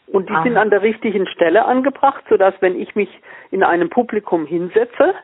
Und 0.07 0.29
die 0.29 0.33
Aha. 0.33 0.43
sind 0.43 0.57
an 0.57 0.69
der 0.69 0.81
richtigen 0.81 1.27
Stelle 1.27 1.65
angebracht, 1.65 2.23
sodass 2.29 2.53
wenn 2.59 2.79
ich 2.79 2.95
mich 2.95 3.09
in 3.51 3.63
einem 3.63 3.89
Publikum 3.89 4.45
hinsetze, 4.45 5.15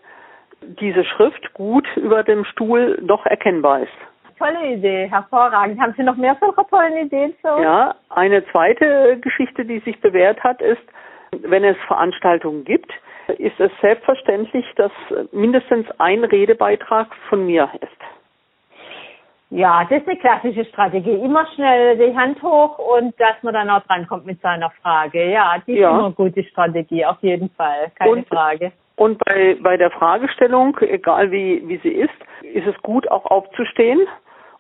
diese 0.62 1.04
Schrift 1.04 1.54
gut 1.54 1.88
über 1.96 2.24
dem 2.24 2.46
Stuhl 2.46 3.00
doch 3.02 3.26
erkennbar 3.26 3.82
ist. 3.82 3.92
Tolle 4.38 4.74
Idee, 4.74 5.08
hervorragend. 5.10 5.80
Haben 5.80 5.94
Sie 5.96 6.04
noch 6.04 6.18
mehr 6.18 6.36
solcher 6.40 6.68
tollen 6.68 6.98
Ideen 6.98 7.34
uns? 7.44 7.62
Ja, 7.64 7.96
eine 8.10 8.44
zweite 8.48 9.20
Geschichte, 9.22 9.66
die 9.66 9.80
sich 9.80 10.00
bewährt 10.02 10.44
hat, 10.44 10.62
ist, 10.62 10.82
wenn 11.32 11.64
es 11.64 11.78
Veranstaltungen 11.88 12.64
gibt, 12.64 12.92
ist 13.38 13.60
es 13.60 13.72
selbstverständlich, 13.82 14.66
dass 14.76 14.92
mindestens 15.32 15.88
ein 16.00 16.24
Redebeitrag 16.24 17.08
von 17.30 17.46
mir 17.46 17.70
ist. 17.82 18.21
Ja, 19.52 19.84
das 19.84 20.02
ist 20.02 20.08
eine 20.08 20.18
klassische 20.18 20.64
Strategie. 20.64 21.14
Immer 21.14 21.46
schnell 21.56 21.98
die 21.98 22.16
Hand 22.18 22.42
hoch 22.42 22.80
und 22.80 23.14
dass 23.20 23.36
man 23.42 23.54
dann 23.54 23.70
auch 23.70 23.82
drankommt 23.82 24.26
mit 24.26 24.40
seiner 24.42 24.70
Frage. 24.82 25.30
Ja, 25.30 25.58
die 25.68 25.74
ja. 25.74 25.90
ist 25.90 25.94
immer 25.94 26.06
eine 26.06 26.14
gute 26.14 26.44
Strategie, 26.46 27.06
auf 27.06 27.18
jeden 27.22 27.50
Fall. 27.50 27.92
Keine 27.96 28.12
und, 28.12 28.28
Frage. 28.30 28.72
Und 28.96 29.18
bei, 29.26 29.58
bei 29.62 29.76
der 29.76 29.92
Fragestellung, 29.92 30.78
egal 30.80 31.32
wie, 31.32 31.68
wie 31.68 31.78
sie 31.80 31.90
ist, 31.90 32.14
ist 32.44 32.66
es 32.66 32.82
gut, 32.82 33.12
auch 33.12 33.26
aufzustehen 33.26 34.00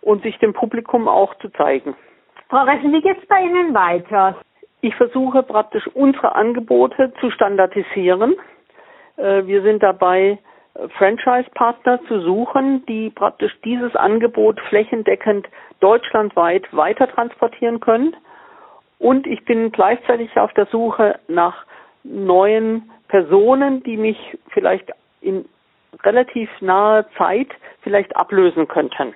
und 0.01 0.23
sich 0.23 0.37
dem 0.39 0.51
Publikum 0.51 1.07
auch 1.07 1.33
zu 1.35 1.47
zeigen. 1.49 1.95
Frau 2.49 2.63
Ressen, 2.63 2.91
wie 2.91 3.01
geht 3.01 3.17
es 3.17 3.27
bei 3.27 3.41
Ihnen 3.43 3.73
weiter? 3.73 4.35
Ich 4.81 4.93
versuche 4.95 5.41
praktisch 5.41 5.87
unsere 5.93 6.35
Angebote 6.35 7.13
zu 7.21 7.31
standardisieren. 7.31 8.35
Äh, 9.15 9.45
wir 9.45 9.61
sind 9.61 9.83
dabei, 9.83 10.37
Franchise-Partner 10.97 11.99
zu 12.07 12.21
suchen, 12.21 12.85
die 12.85 13.09
praktisch 13.09 13.51
dieses 13.63 13.95
Angebot 13.95 14.59
flächendeckend 14.69 15.47
deutschlandweit 15.79 16.65
weiter 16.75 17.07
transportieren 17.07 17.79
können. 17.79 18.15
Und 18.99 19.27
ich 19.27 19.43
bin 19.45 19.71
gleichzeitig 19.71 20.37
auf 20.37 20.53
der 20.53 20.67
Suche 20.67 21.19
nach 21.27 21.65
neuen 22.03 22.89
Personen, 23.07 23.83
die 23.83 23.97
mich 23.97 24.17
vielleicht 24.49 24.91
in 25.21 25.45
relativ 26.03 26.49
naher 26.61 27.05
Zeit 27.17 27.49
vielleicht 27.81 28.15
ablösen 28.15 28.67
könnten 28.67 29.13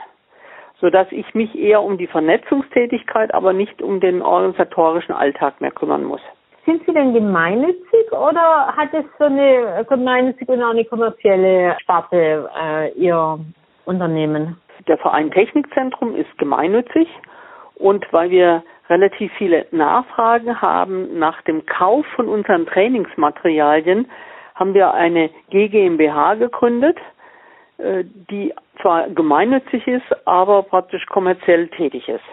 sodass 0.81 1.07
ich 1.11 1.33
mich 1.33 1.55
eher 1.57 1.81
um 1.81 1.97
die 1.97 2.07
Vernetzungstätigkeit, 2.07 3.33
aber 3.33 3.53
nicht 3.53 3.81
um 3.81 3.99
den 3.99 4.21
organisatorischen 4.21 5.15
Alltag 5.15 5.61
mehr 5.61 5.71
kümmern 5.71 6.03
muss. 6.03 6.21
Sind 6.65 6.83
Sie 6.85 6.93
denn 6.93 7.13
gemeinnützig 7.13 8.11
oder 8.11 8.73
hat 8.75 8.93
es 8.93 9.05
so 9.19 9.25
eine 9.25 9.85
gemeinnützige 9.87 10.53
und 10.53 10.63
auch 10.63 10.71
eine 10.71 10.85
kommerzielle 10.85 11.77
Sparte 11.81 12.49
äh, 12.59 12.91
Ihr 12.93 13.39
Unternehmen? 13.85 14.57
Der 14.87 14.97
Verein 14.97 15.31
Technikzentrum 15.31 16.15
ist 16.15 16.35
gemeinnützig 16.37 17.07
und 17.75 18.05
weil 18.11 18.29
wir 18.29 18.63
relativ 18.89 19.31
viele 19.37 19.65
Nachfragen 19.71 20.61
haben 20.61 21.17
nach 21.17 21.41
dem 21.43 21.65
Kauf 21.65 22.05
von 22.15 22.27
unseren 22.27 22.65
Trainingsmaterialien, 22.65 24.07
haben 24.55 24.73
wir 24.73 24.93
eine 24.93 25.29
GmbH 25.49 26.35
gegründet 26.35 26.97
äh, 27.77 28.05
die 28.05 28.53
zwar 28.81 29.09
gemeinnützig 29.09 29.85
ist, 29.85 30.05
aber 30.25 30.63
praktisch 30.63 31.05
kommerziell 31.07 31.67
tätig 31.69 32.07
ist. 32.07 32.23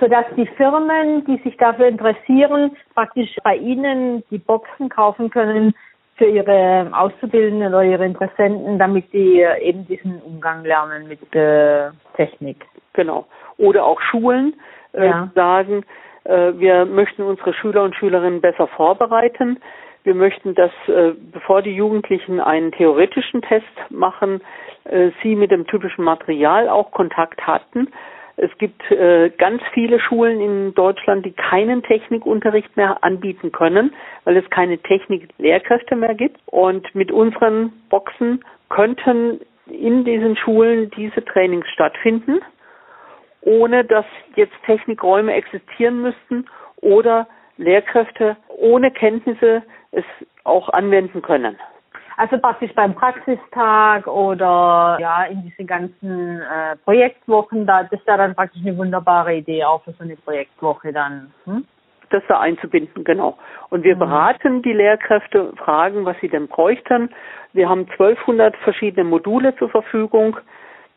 Sodass 0.00 0.26
die 0.36 0.46
Firmen, 0.46 1.24
die 1.24 1.38
sich 1.42 1.56
dafür 1.56 1.86
interessieren, 1.86 2.76
praktisch 2.94 3.36
bei 3.42 3.56
Ihnen 3.56 4.22
die 4.30 4.38
Boxen 4.38 4.88
kaufen 4.88 5.30
können 5.30 5.74
für 6.18 6.26
ihre 6.26 6.90
Auszubildenden 6.92 7.68
oder 7.68 7.84
ihre 7.84 8.04
Interessenten, 8.04 8.78
damit 8.78 9.12
die 9.12 9.40
eben 9.60 9.86
diesen 9.86 10.20
Umgang 10.20 10.64
lernen 10.64 11.08
mit 11.08 11.34
äh, 11.34 11.90
Technik. 12.16 12.66
Genau. 12.92 13.26
Oder 13.56 13.84
auch 13.84 14.00
Schulen 14.00 14.54
äh, 14.92 15.06
ja. 15.06 15.30
sagen, 15.34 15.84
äh, 16.24 16.52
wir 16.54 16.84
möchten 16.84 17.22
unsere 17.22 17.54
Schüler 17.54 17.84
und 17.84 17.94
Schülerinnen 17.94 18.40
besser 18.40 18.66
vorbereiten. 18.66 19.60
Wir 20.02 20.14
möchten, 20.14 20.54
dass 20.54 20.72
äh, 20.88 21.12
bevor 21.32 21.62
die 21.62 21.74
Jugendlichen 21.74 22.40
einen 22.40 22.72
theoretischen 22.72 23.42
Test 23.42 23.66
machen, 23.90 24.40
äh, 24.84 25.10
sie 25.22 25.36
mit 25.36 25.50
dem 25.50 25.66
typischen 25.66 26.04
Material 26.04 26.68
auch 26.68 26.90
Kontakt 26.90 27.46
hatten. 27.46 27.88
Es 28.40 28.56
gibt 28.58 28.88
äh, 28.92 29.30
ganz 29.30 29.60
viele 29.74 29.98
Schulen 29.98 30.40
in 30.40 30.72
Deutschland, 30.74 31.26
die 31.26 31.32
keinen 31.32 31.82
Technikunterricht 31.82 32.76
mehr 32.76 33.02
anbieten 33.02 33.50
können, 33.50 33.92
weil 34.22 34.36
es 34.36 34.48
keine 34.50 34.78
Techniklehrkräfte 34.78 35.96
mehr 35.96 36.14
gibt. 36.14 36.38
Und 36.46 36.94
mit 36.94 37.10
unseren 37.10 37.72
Boxen 37.90 38.44
könnten 38.68 39.40
in 39.66 40.04
diesen 40.04 40.36
Schulen 40.36 40.88
diese 40.90 41.24
Trainings 41.24 41.66
stattfinden, 41.70 42.40
ohne 43.40 43.84
dass 43.84 44.06
jetzt 44.36 44.54
Technikräume 44.66 45.32
existieren 45.34 46.00
müssten 46.00 46.46
oder 46.76 47.26
Lehrkräfte 47.56 48.36
ohne 48.46 48.92
Kenntnisse 48.92 49.64
es 49.90 50.04
auch 50.44 50.68
anwenden 50.68 51.22
können. 51.22 51.58
Also 52.18 52.36
praktisch 52.38 52.74
beim 52.74 52.96
Praxistag 52.96 54.08
oder 54.08 54.98
ja 55.00 55.22
in 55.26 55.44
diese 55.44 55.64
ganzen 55.64 56.40
äh, 56.40 56.74
Projektwochen, 56.84 57.64
da 57.64 57.84
das 57.84 58.04
wäre 58.06 58.18
dann 58.18 58.34
praktisch 58.34 58.60
eine 58.60 58.76
wunderbare 58.76 59.36
Idee 59.36 59.64
auch 59.64 59.84
für 59.84 59.92
so 59.92 60.02
eine 60.02 60.16
Projektwoche 60.16 60.92
dann. 60.92 61.32
Hm? 61.44 61.64
Das 62.10 62.24
da 62.26 62.40
einzubinden, 62.40 63.04
genau. 63.04 63.38
Und 63.70 63.84
wir 63.84 63.94
mhm. 63.94 64.00
beraten 64.00 64.62
die 64.62 64.72
Lehrkräfte, 64.72 65.52
fragen, 65.58 66.06
was 66.06 66.16
sie 66.20 66.28
denn 66.28 66.48
bräuchten. 66.48 67.10
Wir 67.52 67.68
haben 67.68 67.82
1200 67.82 68.56
verschiedene 68.56 69.04
Module 69.04 69.54
zur 69.54 69.68
Verfügung, 69.68 70.38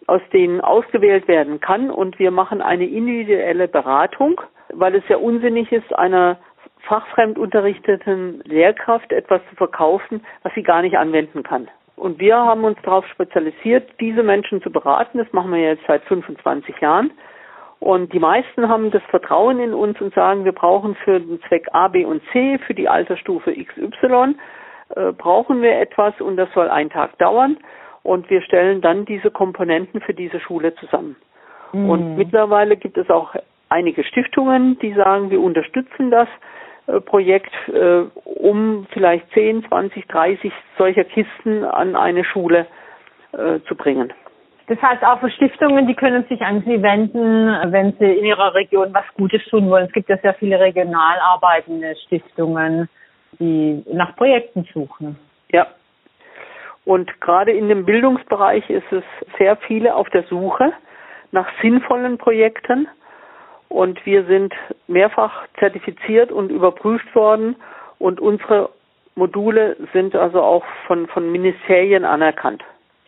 aus 0.08 0.22
denen 0.34 0.60
ausgewählt 0.60 1.28
werden 1.28 1.60
kann. 1.60 1.92
Und 1.92 2.18
wir 2.18 2.32
machen 2.32 2.64
eine 2.64 2.86
individuelle 2.86 3.68
Beratung, 3.68 4.42
weil 4.74 4.96
es 4.96 5.04
ja 5.08 5.18
unsinnig 5.18 5.72
ist, 5.72 5.94
einer 5.94 6.38
fachfremd 6.88 7.38
unterrichteten 7.38 8.42
Lehrkraft 8.46 9.12
etwas 9.12 9.42
zu 9.50 9.56
verkaufen, 9.56 10.26
was 10.44 10.54
sie 10.54 10.64
gar 10.64 10.82
nicht 10.82 10.98
anwenden 10.98 11.44
kann. 11.44 11.70
Und 11.96 12.20
wir 12.20 12.36
haben 12.36 12.64
uns 12.64 12.80
darauf 12.84 13.06
spezialisiert, 13.08 13.92
diese 14.00 14.24
Menschen 14.24 14.62
zu 14.62 14.72
beraten. 14.72 15.20
Das 15.20 15.32
machen 15.34 15.52
wir 15.52 15.62
jetzt 15.62 15.84
seit 15.88 16.04
25 16.06 16.80
Jahren. 16.80 17.12
Und 17.80 18.14
die 18.14 18.20
meisten 18.20 18.70
haben 18.70 18.92
das 18.92 19.04
Vertrauen 19.10 19.60
in 19.60 19.74
uns 19.74 20.00
und 20.02 20.14
sagen, 20.14 20.46
wir 20.46 20.52
brauchen 20.52 20.96
für 20.96 21.20
den 21.20 21.42
Zweck 21.48 21.68
A, 21.74 21.88
B 21.88 22.06
und 22.06 22.22
C, 22.32 22.60
für 22.60 22.74
die 22.74 22.88
Altersstufe 22.88 23.52
XY, 23.54 24.36
äh, 24.96 25.12
brauchen 25.12 25.62
wir 25.62 25.80
etwas 25.80 26.20
und 26.22 26.38
das 26.38 26.52
soll 26.54 26.70
einen 26.70 26.90
Tag 26.90 27.18
dauern. 27.18 27.58
Und 28.04 28.30
wir 28.30 28.42
stellen 28.42 28.82
dann 28.82 29.06
diese 29.06 29.30
Komponenten 29.30 30.02
für 30.02 30.14
diese 30.14 30.40
Schule 30.40 30.74
zusammen. 30.76 31.16
Mhm. 31.72 31.90
Und 31.90 32.16
mittlerweile 32.18 32.78
gibt 32.78 32.98
es 32.98 33.10
auch 33.10 33.36
einige 33.70 34.04
Stiftungen, 34.04 34.78
die 34.80 34.94
sagen, 34.94 35.30
wir 35.30 35.40
unterstützen 35.40 36.12
das 36.12 36.28
Projekt, 37.06 37.54
äh, 37.68 38.04
um 38.26 38.88
vielleicht 38.92 39.32
10, 39.34 39.66
20, 39.68 40.08
30 40.08 40.52
solcher 40.78 41.04
Kisten 41.04 41.64
an 41.64 41.96
eine 41.96 42.24
Schule 42.24 42.66
äh, 43.34 43.60
zu 43.68 43.76
bringen. 43.76 44.14
Das 44.68 44.82
heißt, 44.82 45.04
auch 45.04 45.20
für 45.20 45.30
Stiftungen, 45.32 45.88
die 45.88 45.96
können 45.96 46.24
sich 46.30 46.42
an 46.42 46.64
Sie 46.66 46.82
wenden, 46.82 47.48
wenn 47.74 47.94
Sie 48.00 48.06
in 48.06 48.26
Ihrer 48.26 48.54
Region 48.54 48.94
was 48.94 49.04
Gutes 49.16 49.44
tun 49.50 49.70
wollen. 49.70 49.88
Es 49.88 49.92
gibt 49.92 50.10
ja 50.10 50.18
sehr 50.18 50.34
viele 50.36 50.60
regional 50.60 51.18
arbeitende 51.20 51.96
Stiftungen, 52.06 52.88
die 53.40 53.84
nach 53.92 54.16
Projekten 54.16 54.66
suchen. 54.74 55.18
Ja. 55.52 55.68
Und 56.86 57.20
gerade 57.22 57.52
in 57.52 57.68
dem 57.68 57.86
Bildungsbereich 57.86 58.70
ist 58.70 58.92
es 58.92 59.04
sehr 59.38 59.58
viele 59.58 59.94
auf 59.94 60.10
der 60.10 60.24
Suche 60.24 60.72
nach 61.32 61.48
sinnvollen 61.62 62.18
Projekten. 62.18 62.88
Und 63.72 64.06
wir 64.06 64.26
sind 64.26 64.54
mehrfach 64.88 65.48
zertifiziert 65.58 66.30
und 66.30 66.52
überprüft 66.52 67.16
worden. 67.16 67.56
Und 68.00 68.20
unsere 68.20 68.70
Module 69.16 69.78
sind 69.94 70.14
also 70.14 70.42
auch 70.42 70.66
von, 70.88 71.08
von 71.08 71.32
Ministerien 71.32 72.04
anerkannt. 72.04 72.62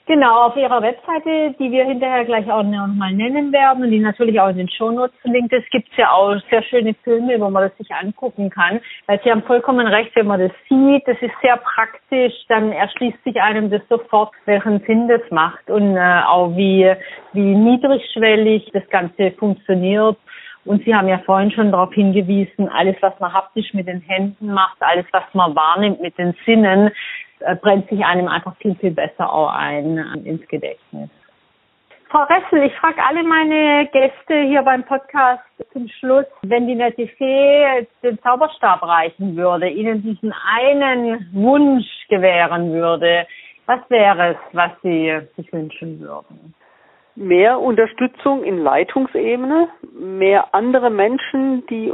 Genau, 0.06 0.47
auf 0.47 0.56
Ihrer 0.56 0.82
Webseite, 0.82 1.56
die 1.60 1.69
wir 1.71 1.84
hinterher 1.84 2.23
gleich 2.23 2.49
auch 2.49 2.63
nochmal 2.63 3.12
nennen 3.12 3.52
werden 3.52 3.84
und 3.84 3.91
die 3.91 3.99
natürlich 3.99 4.39
auch 4.39 4.49
in 4.49 4.58
den 4.58 4.69
Shownotes 4.69 5.17
verlinkt 5.21 5.52
ist, 5.52 5.69
gibt 5.71 5.89
es 5.91 5.97
ja 5.97 6.12
auch 6.12 6.36
sehr 6.49 6.63
schöne 6.63 6.93
Filme, 7.04 7.39
wo 7.41 7.49
man 7.49 7.63
das 7.63 7.78
sich 7.78 7.89
angucken 7.93 8.49
kann. 8.49 8.80
Weil 9.08 9.19
Sie 9.23 9.32
haben 9.32 9.43
vollkommen 9.43 9.88
recht, 9.88 10.15
wenn 10.15 10.28
man 10.28 10.39
das 10.39 10.52
sieht, 10.69 11.08
das 11.08 11.17
ist 11.21 11.34
sehr 11.41 11.58
praktisch, 11.58 12.34
dann 12.47 12.71
erschließt 12.71 13.21
sich 13.26 13.41
einem 13.41 13.69
das 13.69 13.82
sofort, 13.89 14.32
welchen 14.45 14.80
Sinn 14.86 15.10
das 15.10 15.21
macht 15.30 15.69
und 15.69 15.97
äh, 15.97 16.21
auch 16.26 16.56
wie, 16.56 16.93
wie 17.34 17.56
niedrigschwellig 17.56 18.71
das 18.73 18.88
Ganze 18.89 19.32
funktioniert. 19.32 20.17
Und 20.65 20.84
Sie 20.86 20.95
haben 20.95 21.08
ja 21.10 21.19
vorhin 21.19 21.52
schon 21.52 21.71
darauf 21.71 21.93
hingewiesen, 21.93 22.69
alles, 22.69 22.95
was 23.02 23.19
man 23.19 23.34
haptisch 23.34 23.73
mit 23.73 23.88
den 23.88 24.02
Händen 24.02 24.54
macht, 24.54 24.78
alles, 24.80 25.06
was 25.12 25.23
man 25.34 25.56
wahrnimmt 25.56 26.02
mit 26.02 26.17
den 26.17 26.34
Sinnen, 26.45 26.91
äh, 27.39 27.56
brennt 27.56 27.89
sich 27.89 28.04
einem 28.06 28.28
einfach 28.28 28.56
viel, 28.58 28.76
viel 28.76 28.91
besser 28.91 29.32
auch 29.32 29.54
ein 29.54 29.97
äh, 29.97 30.30
ins 30.30 30.47
Gedächtnis. 30.47 31.10
Frau 32.10 32.23
Ressel, 32.26 32.62
ich 32.67 32.76
frage 32.76 33.04
alle 33.04 33.23
meine 33.23 33.88
Gäste 33.91 34.43
hier 34.43 34.62
beim 34.62 34.84
Podcast 34.84 35.41
zum 35.73 35.88
Schluss, 35.88 36.28
wenn 36.43 36.67
die 36.67 36.76
nette 36.76 37.08
Fee 37.08 37.88
den 38.04 38.19
Zauberstab 38.21 38.84
reichen 38.84 39.36
würde, 39.36 39.67
ihnen 39.67 40.04
diesen 40.04 40.32
einen 40.56 41.28
Wunsch 41.34 41.88
gewähren 42.10 42.71
würde, 42.71 43.26
was 43.65 43.80
wäre 43.89 44.34
es, 44.34 44.38
was 44.52 44.71
Sie 44.84 45.12
sich 45.36 45.52
wünschen 45.52 45.99
würden? 46.02 46.54
Mehr 47.15 47.60
Unterstützung 47.60 48.43
in 48.43 48.60
Leitungsebene, 48.60 49.69
mehr 49.93 50.53
andere 50.53 50.89
Menschen, 50.89 51.65
die 51.67 51.93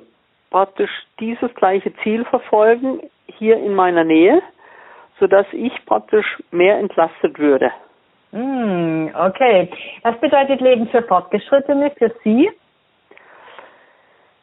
praktisch 0.49 0.91
dieses 1.19 1.53
gleiche 1.55 1.93
Ziel 1.97 2.25
verfolgen, 2.25 3.01
hier 3.27 3.57
in 3.57 3.75
meiner 3.75 4.03
Nähe 4.03 4.41
sodass 5.19 5.45
ich 5.51 5.73
praktisch 5.85 6.41
mehr 6.51 6.79
entlastet 6.79 7.37
würde. 7.37 7.71
Mm, 8.31 9.07
okay. 9.13 9.69
Was 10.03 10.17
bedeutet 10.19 10.61
Leben 10.61 10.87
für 10.87 11.03
Fortgeschrittene 11.03 11.91
für 11.91 12.13
Sie? 12.23 12.49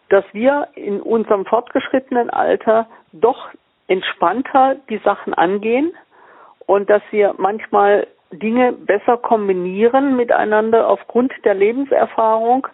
Dass 0.09 0.25
wir 0.33 0.69
in 0.75 1.01
unserem 1.01 1.47
fortgeschrittenen 1.47 2.31
Alter 2.31 2.87
doch 3.13 3.49
entspannter 3.89 4.77
die 4.89 4.99
Sachen 4.99 5.35
angehen 5.35 5.93
und 6.67 6.91
dass 6.91 7.03
wir 7.11 7.35
manchmal 7.39 8.07
Dinge 8.33 8.73
besser 8.73 9.17
kombinieren 9.17 10.17
miteinander 10.17 10.89
aufgrund 10.89 11.33
der 11.45 11.55
Lebenserfahrung 11.55 12.67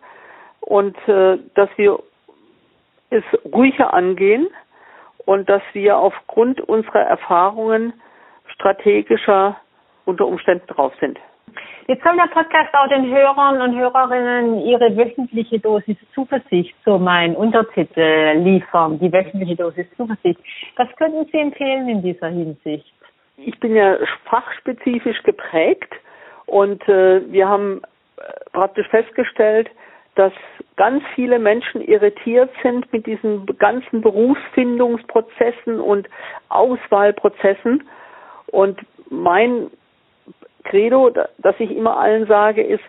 und 0.63 0.97
äh, 1.09 1.39
dass 1.55 1.69
wir 1.77 1.99
es 3.11 3.25
ruhiger 3.53 3.93
angehen 3.93 4.49
und 5.27 5.49
dass 5.49 5.63
wir 5.73 5.99
aufgrund 5.99 6.61
unserer 6.61 7.03
Erfahrungen 7.03 7.93
strategischer 8.55 9.57
unter 10.05 10.27
Umständen 10.27 10.67
drauf 10.67 10.93
sind. 11.01 11.19
Jetzt 11.89 12.05
soll 12.05 12.17
der 12.17 12.29
Podcast 12.33 12.73
auch 12.75 12.89
den 12.89 13.11
Hörern 13.11 13.61
und 13.61 13.77
Hörerinnen 13.77 14.61
ihre 14.61 14.97
wöchentliche 14.97 15.59
Dosis 15.59 15.97
Zuversicht, 16.15 16.75
so 16.85 16.99
mein 16.99 17.35
Untertitel, 17.35 18.39
liefern, 18.39 18.99
die 18.99 19.13
wöchentliche 19.13 19.57
Dosis 19.57 19.87
Zuversicht. 19.97 20.41
Was 20.77 20.89
könnten 20.97 21.27
Sie 21.31 21.39
empfehlen 21.39 21.89
in 21.89 22.03
dieser 22.03 22.29
Hinsicht? 22.29 22.87
Ich 23.37 23.59
bin 23.59 23.75
ja 23.75 23.97
fachspezifisch 24.25 25.23
geprägt 25.25 25.93
und 26.47 26.89
äh, 26.89 27.21
wir 27.33 27.49
haben 27.49 27.83
äh, 28.17 28.23
praktisch 28.53 28.89
festgestellt, 28.89 29.69
dass 30.15 30.33
ganz 30.77 31.03
viele 31.15 31.39
Menschen 31.39 31.81
irritiert 31.81 32.51
sind 32.63 32.93
mit 32.93 33.07
diesen 33.07 33.47
ganzen 33.59 34.03
Berufsfindungsprozessen 34.03 35.81
und 35.81 36.09
Auswahlprozessen. 36.49 37.85
Und 38.47 38.81
mein 39.09 39.71
Credo, 40.65 41.11
das 41.11 41.55
ich 41.59 41.71
immer 41.71 41.99
allen 41.99 42.27
sage, 42.27 42.63
ist, 42.63 42.85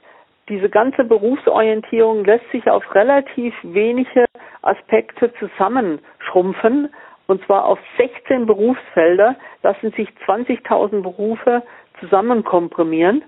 diese 0.49 0.69
ganze 0.69 1.05
Berufsorientierung 1.05 2.25
lässt 2.25 2.49
sich 2.51 2.69
auf 2.69 2.83
relativ 2.93 3.53
wenige 3.63 4.25
Aspekte 4.61 5.33
zusammenschrumpfen. 5.39 6.93
Und 7.27 7.45
zwar 7.45 7.65
auf 7.65 7.79
16 7.97 8.45
Berufsfelder 8.45 9.37
lassen 9.61 9.91
sich 9.91 10.09
20.000 10.27 11.01
Berufe 11.01 11.63
zusammenkomprimieren. 12.01 13.23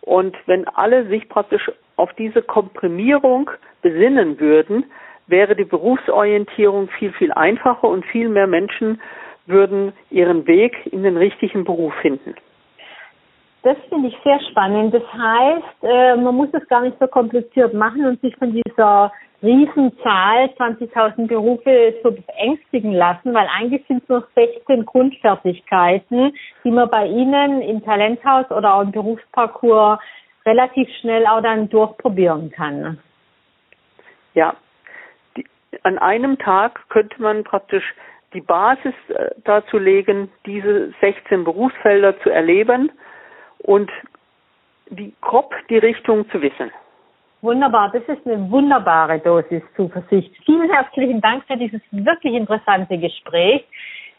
Und 0.00 0.36
wenn 0.46 0.66
alle 0.68 1.06
sich 1.08 1.28
praktisch 1.28 1.70
auf 1.96 2.12
diese 2.14 2.42
Komprimierung 2.42 3.50
besinnen 3.82 4.40
würden, 4.40 4.84
wäre 5.26 5.56
die 5.56 5.64
Berufsorientierung 5.64 6.88
viel, 6.88 7.12
viel 7.12 7.32
einfacher 7.32 7.88
und 7.88 8.04
viel 8.06 8.28
mehr 8.28 8.46
Menschen 8.46 9.00
würden 9.46 9.92
ihren 10.10 10.46
Weg 10.46 10.86
in 10.86 11.02
den 11.02 11.16
richtigen 11.16 11.64
Beruf 11.64 11.94
finden. 12.00 12.34
Das 13.62 13.76
finde 13.88 14.08
ich 14.08 14.16
sehr 14.22 14.38
spannend. 14.50 14.92
Das 14.92 15.02
heißt, 15.10 15.82
äh, 15.82 16.16
man 16.16 16.34
muss 16.34 16.48
es 16.52 16.66
gar 16.68 16.82
nicht 16.82 16.98
so 17.00 17.06
kompliziert 17.06 17.72
machen 17.72 18.04
und 18.04 18.20
sich 18.20 18.36
von 18.36 18.52
dieser 18.52 19.10
Riesenzahl 19.42 20.50
20.000 20.58 21.28
Berufe 21.28 21.94
so 22.02 22.14
ängstigen 22.38 22.92
lassen, 22.92 23.32
weil 23.34 23.46
eigentlich 23.58 23.82
sind 23.86 24.02
es 24.02 24.08
nur 24.08 24.26
16 24.34 24.84
Grundfertigkeiten, 24.84 26.34
die 26.62 26.70
man 26.70 26.90
bei 26.90 27.06
Ihnen 27.06 27.62
im 27.62 27.82
Talenthaus 27.84 28.50
oder 28.50 28.74
auch 28.74 28.82
im 28.82 28.92
Berufsparcours 28.92 29.98
relativ 30.46 30.88
schnell 31.00 31.26
auch 31.26 31.42
dann 31.42 31.68
durchprobieren 31.68 32.50
kann. 32.50 32.98
Ja, 34.34 34.54
die, 35.36 35.46
an 35.82 35.98
einem 35.98 36.38
Tag 36.38 36.88
könnte 36.88 37.20
man 37.20 37.44
praktisch 37.44 37.84
die 38.34 38.40
Basis 38.40 38.94
äh, 39.08 39.30
dazu 39.44 39.78
legen, 39.78 40.30
diese 40.44 40.92
16 41.00 41.44
Berufsfelder 41.44 42.18
zu 42.20 42.30
erleben 42.30 42.90
und 43.58 43.90
die 44.90 45.14
grob 45.20 45.54
die 45.70 45.78
Richtung 45.78 46.28
zu 46.30 46.42
wissen. 46.42 46.70
Wunderbar, 47.40 47.92
das 47.92 48.02
ist 48.04 48.26
eine 48.26 48.50
wunderbare 48.50 49.18
Dosis 49.18 49.62
Zuversicht. 49.76 50.34
Vielen 50.44 50.70
herzlichen 50.70 51.20
Dank 51.20 51.44
für 51.46 51.56
dieses 51.56 51.80
wirklich 51.90 52.34
interessante 52.34 52.98
Gespräch. 52.98 53.64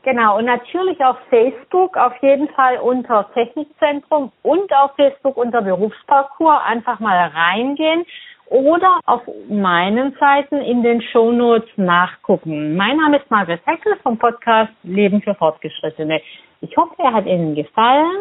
Genau, 0.01 0.37
und 0.37 0.45
natürlich 0.45 1.03
auf 1.03 1.17
Facebook, 1.29 1.97
auf 1.97 2.13
jeden 2.21 2.47
Fall 2.49 2.77
unter 2.77 3.29
Technikzentrum 3.33 4.31
und 4.43 4.73
auf 4.73 4.95
Facebook 4.95 5.35
unter 5.35 5.61
Berufsparcours 5.61 6.61
einfach 6.65 7.01
mal 7.01 7.27
reingehen 7.27 8.05
oder 8.49 8.99
auf 9.05 9.21
meinen 9.47 10.15
Seiten 10.19 10.57
in 10.57 10.83
den 10.83 11.01
Shownotes 11.01 11.69
nachgucken. 11.77 12.75
Mein 12.75 12.97
Name 12.97 13.17
ist 13.17 13.29
Margaret 13.29 13.61
Heckel 13.65 13.95
vom 14.03 14.17
Podcast 14.17 14.71
Leben 14.83 15.21
für 15.21 15.35
Fortgeschrittene. 15.35 16.21
Ich 16.61 16.75
hoffe, 16.75 16.95
er 16.97 17.13
hat 17.13 17.25
Ihnen 17.25 17.55
gefallen 17.55 18.17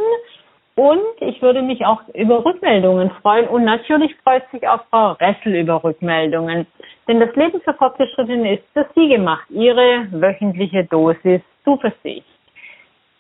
Und 0.79 1.01
ich 1.21 1.43
würde 1.43 1.61
mich 1.61 1.85
auch 1.85 2.03
über 2.15 2.45
Rückmeldungen 2.45 3.11
freuen. 3.21 3.49
Und 3.49 3.65
natürlich 3.65 4.15
freut 4.23 4.49
sich 4.53 4.69
auch 4.69 4.85
Frau 4.91 5.13
Ressel 5.13 5.57
über 5.57 5.83
Rückmeldungen. 5.83 6.69
Denn 7.09 7.19
das 7.19 7.35
Leben 7.35 7.61
für 7.63 7.75
Fortgeschrittene 7.75 8.55
ist 8.55 8.65
für 8.75 8.87
Sie 8.95 9.09
gemacht. 9.09 9.45
Ihre 9.51 10.07
wöchentliche 10.13 10.85
Dosis 10.85 11.41
Zuversicht. 11.65 12.38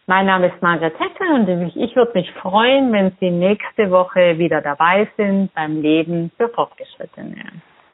Mein 0.08 0.24
Name 0.24 0.46
ist 0.46 0.62
Margret 0.62 0.98
Heckel 0.98 1.32
und 1.34 1.46
ich 1.76 1.94
würde 1.94 2.12
mich 2.14 2.32
freuen, 2.32 2.90
wenn 2.94 3.12
Sie 3.20 3.30
nächste 3.30 3.90
Woche 3.90 4.38
wieder 4.38 4.62
dabei 4.62 5.06
sind 5.18 5.52
beim 5.52 5.82
Leben 5.82 6.30
für 6.38 6.48
Fortgeschrittene. 6.48 7.44